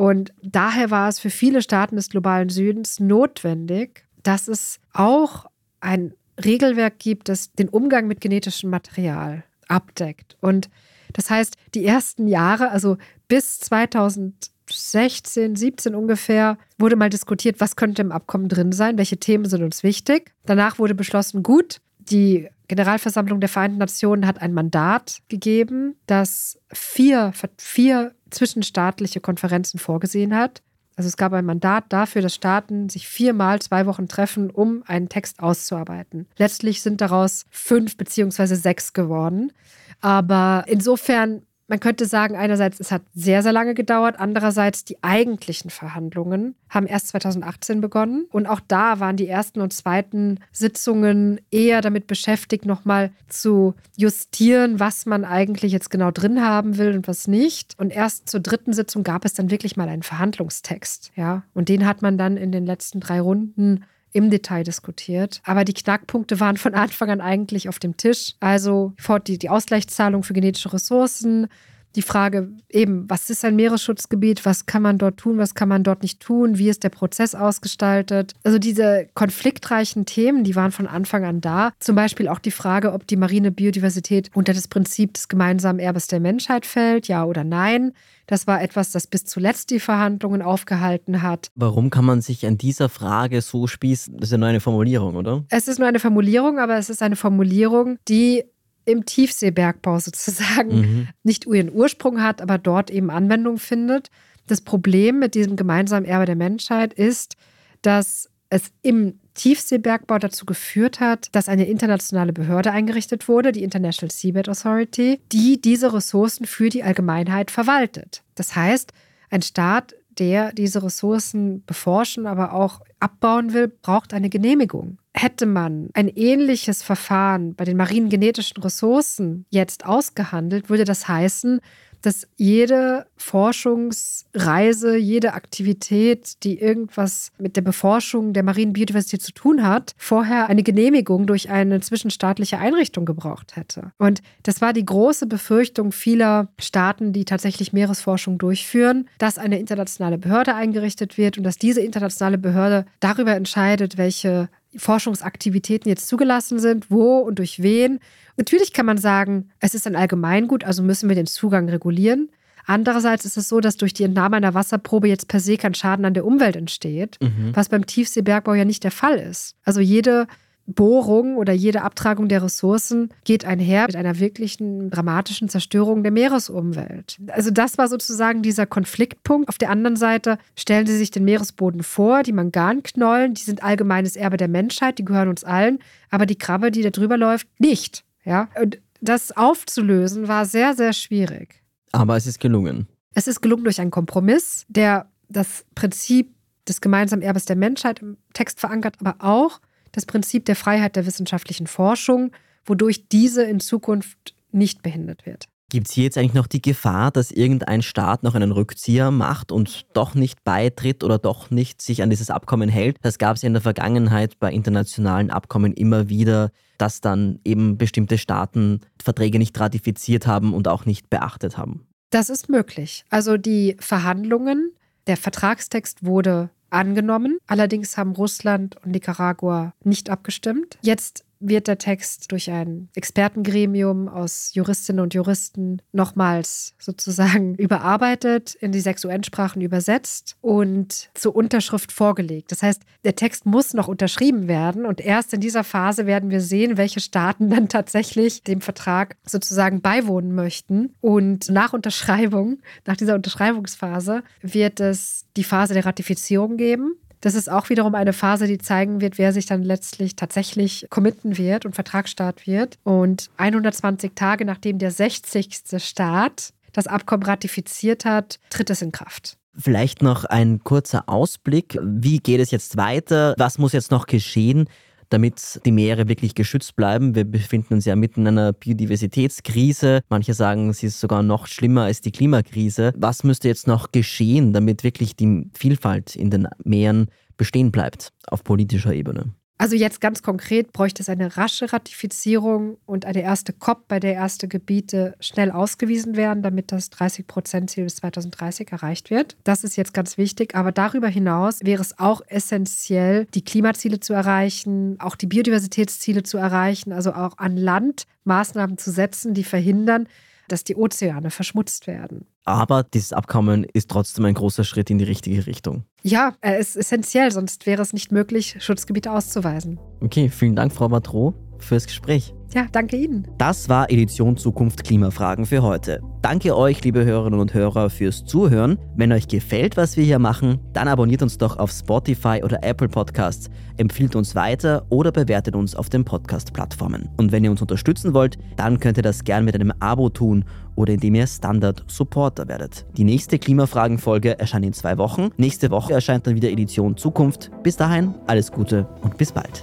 Und 0.00 0.32
daher 0.40 0.90
war 0.90 1.10
es 1.10 1.18
für 1.18 1.28
viele 1.28 1.60
Staaten 1.60 1.96
des 1.96 2.08
globalen 2.08 2.48
Südens 2.48 3.00
notwendig, 3.00 4.06
dass 4.22 4.48
es 4.48 4.80
auch 4.94 5.44
ein 5.80 6.14
Regelwerk 6.42 6.98
gibt, 6.98 7.28
das 7.28 7.52
den 7.52 7.68
Umgang 7.68 8.06
mit 8.06 8.22
genetischem 8.22 8.70
Material 8.70 9.44
abdeckt. 9.68 10.38
Und 10.40 10.70
das 11.12 11.28
heißt, 11.28 11.54
die 11.74 11.84
ersten 11.84 12.28
Jahre, 12.28 12.70
also 12.70 12.96
bis 13.28 13.60
2016, 13.60 15.56
17 15.56 15.94
ungefähr, 15.94 16.56
wurde 16.78 16.96
mal 16.96 17.10
diskutiert, 17.10 17.60
was 17.60 17.76
könnte 17.76 18.00
im 18.00 18.10
Abkommen 18.10 18.48
drin 18.48 18.72
sein, 18.72 18.96
welche 18.96 19.18
Themen 19.18 19.44
sind 19.44 19.62
uns 19.62 19.82
wichtig. 19.82 20.32
Danach 20.46 20.78
wurde 20.78 20.94
beschlossen, 20.94 21.42
gut, 21.42 21.82
die 21.98 22.48
Generalversammlung 22.68 23.40
der 23.40 23.50
Vereinten 23.50 23.76
Nationen 23.76 24.26
hat 24.26 24.40
ein 24.40 24.54
Mandat 24.54 25.18
gegeben, 25.28 25.96
das 26.06 26.58
vier, 26.72 27.34
vier 27.58 28.14
zwischenstaatliche 28.30 29.20
Konferenzen 29.20 29.78
vorgesehen 29.78 30.34
hat. 30.36 30.62
Also 30.96 31.08
es 31.08 31.16
gab 31.16 31.32
ein 31.32 31.46
Mandat 31.46 31.84
dafür, 31.88 32.20
dass 32.20 32.34
Staaten 32.34 32.88
sich 32.88 33.08
viermal 33.08 33.60
zwei 33.60 33.86
Wochen 33.86 34.06
treffen, 34.06 34.50
um 34.50 34.82
einen 34.86 35.08
Text 35.08 35.40
auszuarbeiten. 35.40 36.26
Letztlich 36.36 36.82
sind 36.82 37.00
daraus 37.00 37.46
fünf 37.50 37.96
beziehungsweise 37.96 38.56
sechs 38.56 38.92
geworden. 38.92 39.52
Aber 40.00 40.64
insofern, 40.66 41.42
man 41.70 41.78
könnte 41.78 42.04
sagen, 42.04 42.34
einerseits, 42.34 42.80
es 42.80 42.90
hat 42.90 43.02
sehr, 43.14 43.44
sehr 43.44 43.52
lange 43.52 43.74
gedauert. 43.74 44.16
Andererseits, 44.18 44.84
die 44.84 45.02
eigentlichen 45.02 45.70
Verhandlungen 45.70 46.56
haben 46.68 46.86
erst 46.86 47.08
2018 47.08 47.80
begonnen. 47.80 48.26
Und 48.32 48.46
auch 48.46 48.58
da 48.66 48.98
waren 48.98 49.16
die 49.16 49.28
ersten 49.28 49.60
und 49.60 49.72
zweiten 49.72 50.40
Sitzungen 50.50 51.40
eher 51.52 51.80
damit 51.80 52.08
beschäftigt, 52.08 52.66
nochmal 52.66 53.12
zu 53.28 53.74
justieren, 53.96 54.80
was 54.80 55.06
man 55.06 55.24
eigentlich 55.24 55.70
jetzt 55.70 55.90
genau 55.90 56.10
drin 56.10 56.42
haben 56.42 56.76
will 56.76 56.96
und 56.96 57.06
was 57.06 57.28
nicht. 57.28 57.78
Und 57.78 57.90
erst 57.90 58.28
zur 58.28 58.40
dritten 58.40 58.72
Sitzung 58.72 59.04
gab 59.04 59.24
es 59.24 59.34
dann 59.34 59.52
wirklich 59.52 59.76
mal 59.76 59.88
einen 59.88 60.02
Verhandlungstext. 60.02 61.12
Ja, 61.14 61.44
und 61.54 61.68
den 61.68 61.86
hat 61.86 62.02
man 62.02 62.18
dann 62.18 62.36
in 62.36 62.50
den 62.50 62.66
letzten 62.66 62.98
drei 62.98 63.20
Runden 63.20 63.84
im 64.12 64.30
Detail 64.30 64.64
diskutiert. 64.64 65.40
Aber 65.44 65.64
die 65.64 65.74
Knackpunkte 65.74 66.40
waren 66.40 66.56
von 66.56 66.74
Anfang 66.74 67.10
an 67.10 67.20
eigentlich 67.20 67.68
auf 67.68 67.78
dem 67.78 67.96
Tisch. 67.96 68.34
Also 68.40 68.92
die, 69.26 69.38
die 69.38 69.48
Ausgleichszahlung 69.48 70.22
für 70.22 70.32
genetische 70.32 70.72
Ressourcen, 70.72 71.48
die 71.96 72.02
Frage 72.02 72.48
eben, 72.68 73.08
was 73.10 73.30
ist 73.30 73.44
ein 73.44 73.56
Meeresschutzgebiet, 73.56 74.44
was 74.44 74.66
kann 74.66 74.82
man 74.82 74.98
dort 74.98 75.16
tun, 75.16 75.38
was 75.38 75.54
kann 75.54 75.68
man 75.68 75.82
dort 75.82 76.02
nicht 76.02 76.20
tun, 76.20 76.56
wie 76.56 76.68
ist 76.68 76.84
der 76.84 76.88
Prozess 76.88 77.34
ausgestaltet. 77.34 78.34
Also 78.44 78.58
diese 78.58 79.08
konfliktreichen 79.14 80.06
Themen, 80.06 80.44
die 80.44 80.54
waren 80.54 80.70
von 80.70 80.86
Anfang 80.86 81.24
an 81.24 81.40
da. 81.40 81.72
Zum 81.80 81.96
Beispiel 81.96 82.28
auch 82.28 82.38
die 82.38 82.52
Frage, 82.52 82.92
ob 82.92 83.06
die 83.06 83.16
marine 83.16 83.50
Biodiversität 83.50 84.30
unter 84.34 84.52
das 84.52 84.68
Prinzip 84.68 85.14
des 85.14 85.28
gemeinsamen 85.28 85.80
Erbes 85.80 86.06
der 86.06 86.20
Menschheit 86.20 86.64
fällt, 86.64 87.08
ja 87.08 87.24
oder 87.24 87.42
nein. 87.42 87.92
Das 88.30 88.46
war 88.46 88.62
etwas, 88.62 88.92
das 88.92 89.08
bis 89.08 89.24
zuletzt 89.24 89.70
die 89.70 89.80
Verhandlungen 89.80 90.40
aufgehalten 90.40 91.20
hat. 91.20 91.48
Warum 91.56 91.90
kann 91.90 92.04
man 92.04 92.20
sich 92.20 92.46
an 92.46 92.56
dieser 92.58 92.88
Frage 92.88 93.42
so 93.42 93.66
spießen? 93.66 94.18
Das 94.18 94.28
ist 94.28 94.32
ja 94.32 94.38
nur 94.38 94.46
eine 94.46 94.60
Formulierung, 94.60 95.16
oder? 95.16 95.44
Es 95.48 95.66
ist 95.66 95.80
nur 95.80 95.88
eine 95.88 95.98
Formulierung, 95.98 96.60
aber 96.60 96.78
es 96.78 96.90
ist 96.90 97.02
eine 97.02 97.16
Formulierung, 97.16 97.98
die 98.06 98.44
im 98.84 99.04
Tiefseebergbau 99.04 99.98
sozusagen 99.98 100.80
mhm. 100.80 101.08
nicht 101.24 101.44
ihren 101.44 101.72
Ursprung 101.72 102.22
hat, 102.22 102.40
aber 102.40 102.56
dort 102.56 102.92
eben 102.92 103.10
Anwendung 103.10 103.58
findet. 103.58 104.10
Das 104.46 104.60
Problem 104.60 105.18
mit 105.18 105.34
diesem 105.34 105.56
gemeinsamen 105.56 106.06
Erbe 106.06 106.26
der 106.26 106.36
Menschheit 106.36 106.94
ist, 106.94 107.34
dass 107.82 108.29
es 108.50 108.72
im 108.82 109.18
Tiefseebergbau 109.34 110.18
dazu 110.18 110.44
geführt 110.44 111.00
hat, 111.00 111.28
dass 111.32 111.48
eine 111.48 111.66
internationale 111.66 112.32
Behörde 112.32 112.72
eingerichtet 112.72 113.28
wurde, 113.28 113.52
die 113.52 113.62
International 113.62 114.10
Seabed 114.10 114.48
Authority, 114.48 115.20
die 115.32 115.60
diese 115.60 115.94
Ressourcen 115.94 116.46
für 116.46 116.68
die 116.68 116.82
Allgemeinheit 116.82 117.50
verwaltet. 117.50 118.22
Das 118.34 118.54
heißt, 118.56 118.92
ein 119.30 119.42
Staat, 119.42 119.94
der 120.18 120.52
diese 120.52 120.82
Ressourcen 120.82 121.64
beforschen, 121.64 122.26
aber 122.26 122.52
auch 122.52 122.80
abbauen 122.98 123.54
will, 123.54 123.68
braucht 123.68 124.12
eine 124.12 124.28
Genehmigung. 124.28 124.98
Hätte 125.12 125.46
man 125.46 125.90
ein 125.94 126.08
ähnliches 126.08 126.82
Verfahren 126.82 127.54
bei 127.54 127.64
den 127.64 127.76
marinen 127.76 128.08
genetischen 128.08 128.62
Ressourcen 128.62 129.44
jetzt 129.50 129.84
ausgehandelt, 129.84 130.70
würde 130.70 130.84
das 130.84 131.08
heißen, 131.08 131.60
dass 132.02 132.26
jede 132.36 133.06
Forschungsreise, 133.16 134.96
jede 134.96 135.34
Aktivität, 135.34 136.42
die 136.44 136.58
irgendwas 136.58 137.32
mit 137.38 137.56
der 137.56 137.62
Beforschung 137.62 138.32
der 138.32 138.42
marinen 138.42 138.72
Biodiversität 138.72 139.22
zu 139.22 139.32
tun 139.32 139.62
hat, 139.62 139.94
vorher 139.98 140.48
eine 140.48 140.62
Genehmigung 140.62 141.26
durch 141.26 141.50
eine 141.50 141.80
zwischenstaatliche 141.80 142.58
Einrichtung 142.58 143.04
gebraucht 143.04 143.56
hätte. 143.56 143.92
Und 143.98 144.22
das 144.42 144.60
war 144.60 144.72
die 144.72 144.84
große 144.84 145.26
Befürchtung 145.26 145.92
vieler 145.92 146.48
Staaten, 146.58 147.12
die 147.12 147.24
tatsächlich 147.24 147.72
Meeresforschung 147.72 148.38
durchführen, 148.38 149.08
dass 149.18 149.38
eine 149.38 149.58
internationale 149.58 150.18
Behörde 150.18 150.54
eingerichtet 150.54 151.18
wird 151.18 151.36
und 151.36 151.44
dass 151.44 151.56
diese 151.56 151.80
internationale 151.80 152.38
Behörde 152.38 152.86
darüber 153.00 153.34
entscheidet, 153.34 153.98
welche 153.98 154.48
Forschungsaktivitäten 154.76 155.88
jetzt 155.88 156.08
zugelassen 156.08 156.58
sind, 156.58 156.90
wo 156.90 157.18
und 157.18 157.38
durch 157.38 157.62
wen. 157.62 158.00
Natürlich 158.36 158.72
kann 158.72 158.86
man 158.86 158.98
sagen, 158.98 159.50
es 159.58 159.74
ist 159.74 159.86
ein 159.86 159.96
Allgemeingut, 159.96 160.64
also 160.64 160.82
müssen 160.82 161.08
wir 161.08 161.16
den 161.16 161.26
Zugang 161.26 161.68
regulieren. 161.68 162.30
Andererseits 162.66 163.24
ist 163.24 163.36
es 163.36 163.48
so, 163.48 163.60
dass 163.60 163.76
durch 163.76 163.94
die 163.94 164.04
Entnahme 164.04 164.36
einer 164.36 164.54
Wasserprobe 164.54 165.08
jetzt 165.08 165.28
per 165.28 165.40
se 165.40 165.56
kein 165.56 165.74
Schaden 165.74 166.04
an 166.04 166.14
der 166.14 166.24
Umwelt 166.24 166.56
entsteht, 166.56 167.18
mhm. 167.20 167.50
was 167.54 167.68
beim 167.68 167.86
Tiefseebergbau 167.86 168.54
ja 168.54 168.64
nicht 168.64 168.84
der 168.84 168.90
Fall 168.90 169.18
ist. 169.18 169.56
Also 169.64 169.80
jede 169.80 170.26
Bohrung 170.66 171.36
oder 171.36 171.52
jede 171.52 171.82
Abtragung 171.82 172.28
der 172.28 172.42
Ressourcen 172.42 173.10
geht 173.24 173.44
einher 173.44 173.86
mit 173.86 173.96
einer 173.96 174.18
wirklichen 174.18 174.90
dramatischen 174.90 175.48
Zerstörung 175.48 176.02
der 176.02 176.12
Meeresumwelt. 176.12 177.18
Also 177.28 177.50
das 177.50 177.76
war 177.76 177.88
sozusagen 177.88 178.42
dieser 178.42 178.66
Konfliktpunkt. 178.66 179.48
Auf 179.48 179.58
der 179.58 179.70
anderen 179.70 179.96
Seite 179.96 180.38
stellen 180.56 180.86
Sie 180.86 180.96
sich 180.96 181.10
den 181.10 181.24
Meeresboden 181.24 181.82
vor, 181.82 182.22
die 182.22 182.32
Manganknollen, 182.32 183.34
die 183.34 183.42
sind 183.42 183.62
allgemeines 183.62 184.16
Erbe 184.16 184.36
der 184.36 184.48
Menschheit, 184.48 184.98
die 184.98 185.04
gehören 185.04 185.28
uns 185.28 185.44
allen, 185.44 185.80
aber 186.10 186.26
die 186.26 186.38
Krabbe, 186.38 186.70
die 186.70 186.82
da 186.82 186.90
drüber 186.90 187.16
läuft, 187.16 187.48
nicht. 187.58 188.04
Ja? 188.24 188.48
Und 188.60 188.78
das 189.00 189.36
aufzulösen 189.36 190.28
war 190.28 190.44
sehr, 190.46 190.74
sehr 190.74 190.92
schwierig. 190.92 191.62
Aber 191.92 192.16
es 192.16 192.26
ist 192.26 192.38
gelungen. 192.38 192.86
Es 193.14 193.26
ist 193.26 193.40
gelungen 193.40 193.64
durch 193.64 193.80
einen 193.80 193.90
Kompromiss, 193.90 194.66
der 194.68 195.10
das 195.28 195.64
Prinzip 195.74 196.34
des 196.68 196.80
gemeinsamen 196.80 197.22
Erbes 197.22 197.46
der 197.46 197.56
Menschheit 197.56 198.00
im 198.00 198.16
Text 198.32 198.60
verankert, 198.60 198.96
aber 199.00 199.16
auch 199.18 199.60
das 199.92 200.06
Prinzip 200.06 200.44
der 200.44 200.56
Freiheit 200.56 200.96
der 200.96 201.06
wissenschaftlichen 201.06 201.66
Forschung, 201.66 202.32
wodurch 202.64 203.08
diese 203.08 203.42
in 203.44 203.60
Zukunft 203.60 204.34
nicht 204.52 204.82
behindert 204.82 205.26
wird. 205.26 205.48
Gibt 205.70 205.86
es 205.86 205.94
hier 205.94 206.04
jetzt 206.04 206.18
eigentlich 206.18 206.34
noch 206.34 206.48
die 206.48 206.60
Gefahr, 206.60 207.12
dass 207.12 207.30
irgendein 207.30 207.82
Staat 207.82 208.24
noch 208.24 208.34
einen 208.34 208.50
Rückzieher 208.50 209.12
macht 209.12 209.52
und 209.52 209.86
doch 209.92 210.16
nicht 210.16 210.42
beitritt 210.42 211.04
oder 211.04 211.18
doch 211.18 211.50
nicht 211.50 211.80
sich 211.80 212.02
an 212.02 212.10
dieses 212.10 212.28
Abkommen 212.28 212.68
hält? 212.68 212.96
Das 213.02 213.18
gab 213.18 213.36
es 213.36 213.42
ja 213.42 213.46
in 213.46 213.52
der 213.52 213.62
Vergangenheit 213.62 214.40
bei 214.40 214.52
internationalen 214.52 215.30
Abkommen 215.30 215.72
immer 215.72 216.08
wieder, 216.08 216.50
dass 216.76 217.00
dann 217.00 217.38
eben 217.44 217.78
bestimmte 217.78 218.18
Staaten 218.18 218.80
Verträge 219.00 219.38
nicht 219.38 219.58
ratifiziert 219.60 220.26
haben 220.26 220.54
und 220.54 220.66
auch 220.66 220.86
nicht 220.86 221.08
beachtet 221.08 221.56
haben. 221.56 221.86
Das 222.10 222.30
ist 222.30 222.48
möglich. 222.48 223.04
Also 223.08 223.36
die 223.36 223.76
Verhandlungen, 223.78 224.72
der 225.06 225.16
Vertragstext 225.16 226.04
wurde 226.04 226.50
angenommen. 226.70 227.38
Allerdings 227.46 227.96
haben 227.96 228.12
Russland 228.12 228.76
und 228.84 228.92
Nicaragua 228.92 229.74
nicht 229.84 230.10
abgestimmt. 230.10 230.78
Jetzt 230.82 231.24
wird 231.40 231.66
der 231.66 231.78
Text 231.78 232.30
durch 232.30 232.50
ein 232.50 232.88
Expertengremium 232.94 234.08
aus 234.08 234.52
Juristinnen 234.54 235.02
und 235.02 235.14
Juristen 235.14 235.82
nochmals 235.92 236.74
sozusagen 236.78 237.54
überarbeitet, 237.56 238.54
in 238.54 238.72
die 238.72 238.80
sechs 238.80 239.04
UN-Sprachen 239.04 239.62
übersetzt 239.62 240.36
und 240.40 241.10
zur 241.14 241.34
Unterschrift 241.34 241.92
vorgelegt. 241.92 242.52
Das 242.52 242.62
heißt, 242.62 242.82
der 243.04 243.16
Text 243.16 243.46
muss 243.46 243.74
noch 243.74 243.88
unterschrieben 243.88 244.48
werden 244.48 244.84
und 244.84 245.00
erst 245.00 245.32
in 245.32 245.40
dieser 245.40 245.64
Phase 245.64 246.06
werden 246.06 246.30
wir 246.30 246.40
sehen, 246.40 246.76
welche 246.76 247.00
Staaten 247.00 247.50
dann 247.50 247.68
tatsächlich 247.68 248.42
dem 248.42 248.60
Vertrag 248.60 249.16
sozusagen 249.24 249.80
beiwohnen 249.80 250.34
möchten. 250.34 250.94
Und 251.00 251.48
nach 251.50 251.72
Unterschreibung, 251.72 252.58
nach 252.86 252.96
dieser 252.96 253.14
Unterschreibungsphase, 253.14 254.22
wird 254.42 254.80
es 254.80 255.24
die 255.36 255.44
Phase 255.44 255.74
der 255.74 255.86
Ratifizierung 255.86 256.56
geben. 256.56 256.96
Das 257.20 257.34
ist 257.34 257.50
auch 257.50 257.68
wiederum 257.68 257.94
eine 257.94 258.12
Phase, 258.12 258.46
die 258.46 258.58
zeigen 258.58 259.00
wird, 259.00 259.18
wer 259.18 259.32
sich 259.32 259.46
dann 259.46 259.62
letztlich 259.62 260.16
tatsächlich 260.16 260.86
committen 260.88 261.36
wird 261.36 261.66
und 261.66 261.74
Vertragsstaat 261.74 262.46
wird. 262.46 262.78
Und 262.82 263.30
120 263.36 264.12
Tage 264.14 264.44
nachdem 264.44 264.78
der 264.78 264.90
60. 264.90 265.60
Staat 265.76 266.52
das 266.72 266.86
Abkommen 266.86 267.24
ratifiziert 267.24 268.04
hat, 268.04 268.38
tritt 268.48 268.70
es 268.70 268.80
in 268.80 268.92
Kraft. 268.92 269.36
Vielleicht 269.56 270.00
noch 270.00 270.24
ein 270.24 270.60
kurzer 270.62 271.08
Ausblick. 271.08 271.76
Wie 271.82 272.18
geht 272.18 272.40
es 272.40 272.52
jetzt 272.52 272.76
weiter? 272.76 273.34
Was 273.36 273.58
muss 273.58 273.72
jetzt 273.72 273.90
noch 273.90 274.06
geschehen? 274.06 274.68
Damit 275.10 275.60
die 275.66 275.72
Meere 275.72 276.08
wirklich 276.08 276.34
geschützt 276.34 276.76
bleiben. 276.76 277.14
Wir 277.14 277.24
befinden 277.24 277.74
uns 277.74 277.84
ja 277.84 277.96
mitten 277.96 278.22
in 278.22 278.38
einer 278.38 278.52
Biodiversitätskrise. 278.52 280.00
Manche 280.08 280.34
sagen, 280.34 280.72
sie 280.72 280.86
ist 280.86 281.00
sogar 281.00 281.22
noch 281.22 281.46
schlimmer 281.46 281.82
als 281.82 282.00
die 282.00 282.12
Klimakrise. 282.12 282.92
Was 282.96 283.24
müsste 283.24 283.48
jetzt 283.48 283.66
noch 283.66 283.92
geschehen, 283.92 284.52
damit 284.52 284.84
wirklich 284.84 285.16
die 285.16 285.50
Vielfalt 285.52 286.16
in 286.16 286.30
den 286.30 286.48
Meeren 286.64 287.08
bestehen 287.36 287.70
bleibt 287.70 288.12
auf 288.28 288.44
politischer 288.44 288.94
Ebene? 288.94 289.34
Also 289.60 289.76
jetzt 289.76 290.00
ganz 290.00 290.22
konkret 290.22 290.72
bräuchte 290.72 291.02
es 291.02 291.10
eine 291.10 291.36
rasche 291.36 291.70
Ratifizierung 291.70 292.78
und 292.86 293.04
eine 293.04 293.20
erste 293.20 293.52
COP, 293.52 293.88
bei 293.88 294.00
der 294.00 294.14
erste 294.14 294.48
Gebiete 294.48 295.14
schnell 295.20 295.50
ausgewiesen 295.50 296.16
werden, 296.16 296.42
damit 296.42 296.72
das 296.72 296.90
30-Prozent-Ziel 296.90 297.84
bis 297.84 297.96
2030 297.96 298.72
erreicht 298.72 299.10
wird. 299.10 299.36
Das 299.44 299.62
ist 299.62 299.76
jetzt 299.76 299.92
ganz 299.92 300.16
wichtig. 300.16 300.54
Aber 300.54 300.72
darüber 300.72 301.08
hinaus 301.08 301.58
wäre 301.62 301.82
es 301.82 301.98
auch 301.98 302.22
essentiell, 302.28 303.26
die 303.34 303.44
Klimaziele 303.44 304.00
zu 304.00 304.14
erreichen, 304.14 304.98
auch 304.98 305.14
die 305.14 305.26
Biodiversitätsziele 305.26 306.22
zu 306.22 306.38
erreichen, 306.38 306.94
also 306.94 307.12
auch 307.12 307.36
an 307.36 307.58
Land 307.58 308.04
Maßnahmen 308.24 308.78
zu 308.78 308.90
setzen, 308.90 309.34
die 309.34 309.44
verhindern, 309.44 310.08
dass 310.52 310.64
die 310.64 310.76
Ozeane 310.76 311.30
verschmutzt 311.30 311.86
werden. 311.86 312.26
Aber 312.44 312.82
dieses 312.82 313.12
Abkommen 313.12 313.64
ist 313.72 313.90
trotzdem 313.90 314.24
ein 314.24 314.34
großer 314.34 314.64
Schritt 314.64 314.90
in 314.90 314.98
die 314.98 315.04
richtige 315.04 315.46
Richtung. 315.46 315.84
Ja, 316.02 316.34
er 316.40 316.58
ist 316.58 316.76
essentiell, 316.76 317.30
sonst 317.30 317.66
wäre 317.66 317.82
es 317.82 317.92
nicht 317.92 318.12
möglich, 318.12 318.56
Schutzgebiete 318.58 319.12
auszuweisen. 319.12 319.78
Okay, 320.00 320.28
vielen 320.28 320.56
Dank, 320.56 320.72
Frau 320.72 320.88
Matro, 320.88 321.34
fürs 321.62 321.86
Gespräch. 321.86 322.34
Ja, 322.52 322.66
danke 322.72 322.96
Ihnen. 322.96 323.28
Das 323.38 323.68
war 323.68 323.90
Edition 323.90 324.36
Zukunft 324.36 324.82
Klimafragen 324.82 325.46
für 325.46 325.62
heute. 325.62 326.00
Danke 326.20 326.56
euch, 326.56 326.82
liebe 326.82 327.04
Hörerinnen 327.04 327.38
und 327.38 327.54
Hörer, 327.54 327.90
fürs 327.90 328.24
Zuhören. 328.24 328.76
Wenn 328.96 329.12
euch 329.12 329.28
gefällt, 329.28 329.76
was 329.76 329.96
wir 329.96 330.04
hier 330.04 330.18
machen, 330.18 330.58
dann 330.72 330.88
abonniert 330.88 331.22
uns 331.22 331.38
doch 331.38 331.58
auf 331.58 331.70
Spotify 331.70 332.40
oder 332.42 332.64
Apple 332.64 332.88
Podcasts, 332.88 333.50
empfiehlt 333.76 334.16
uns 334.16 334.34
weiter 334.34 334.84
oder 334.88 335.12
bewertet 335.12 335.54
uns 335.54 335.76
auf 335.76 335.90
den 335.90 336.04
Podcast-Plattformen. 336.04 337.08
Und 337.16 337.30
wenn 337.30 337.44
ihr 337.44 337.52
uns 337.52 337.62
unterstützen 337.62 338.14
wollt, 338.14 338.36
dann 338.56 338.80
könnt 338.80 338.96
ihr 338.96 339.04
das 339.04 339.22
gern 339.22 339.44
mit 339.44 339.54
einem 339.54 339.72
Abo 339.78 340.08
tun 340.08 340.44
oder 340.74 340.94
indem 340.94 341.14
ihr 341.14 341.28
Standard-Supporter 341.28 342.48
werdet. 342.48 342.84
Die 342.96 343.04
nächste 343.04 343.38
Klimafragen-Folge 343.38 344.38
erscheint 344.40 344.66
in 344.66 344.72
zwei 344.72 344.98
Wochen. 344.98 345.30
Nächste 345.36 345.70
Woche 345.70 345.92
erscheint 345.92 346.26
dann 346.26 346.34
wieder 346.34 346.50
Edition 346.50 346.96
Zukunft. 346.96 347.50
Bis 347.62 347.76
dahin, 347.76 348.14
alles 348.26 348.50
Gute 348.50 348.88
und 349.02 349.16
bis 349.16 349.30
bald. 349.30 349.62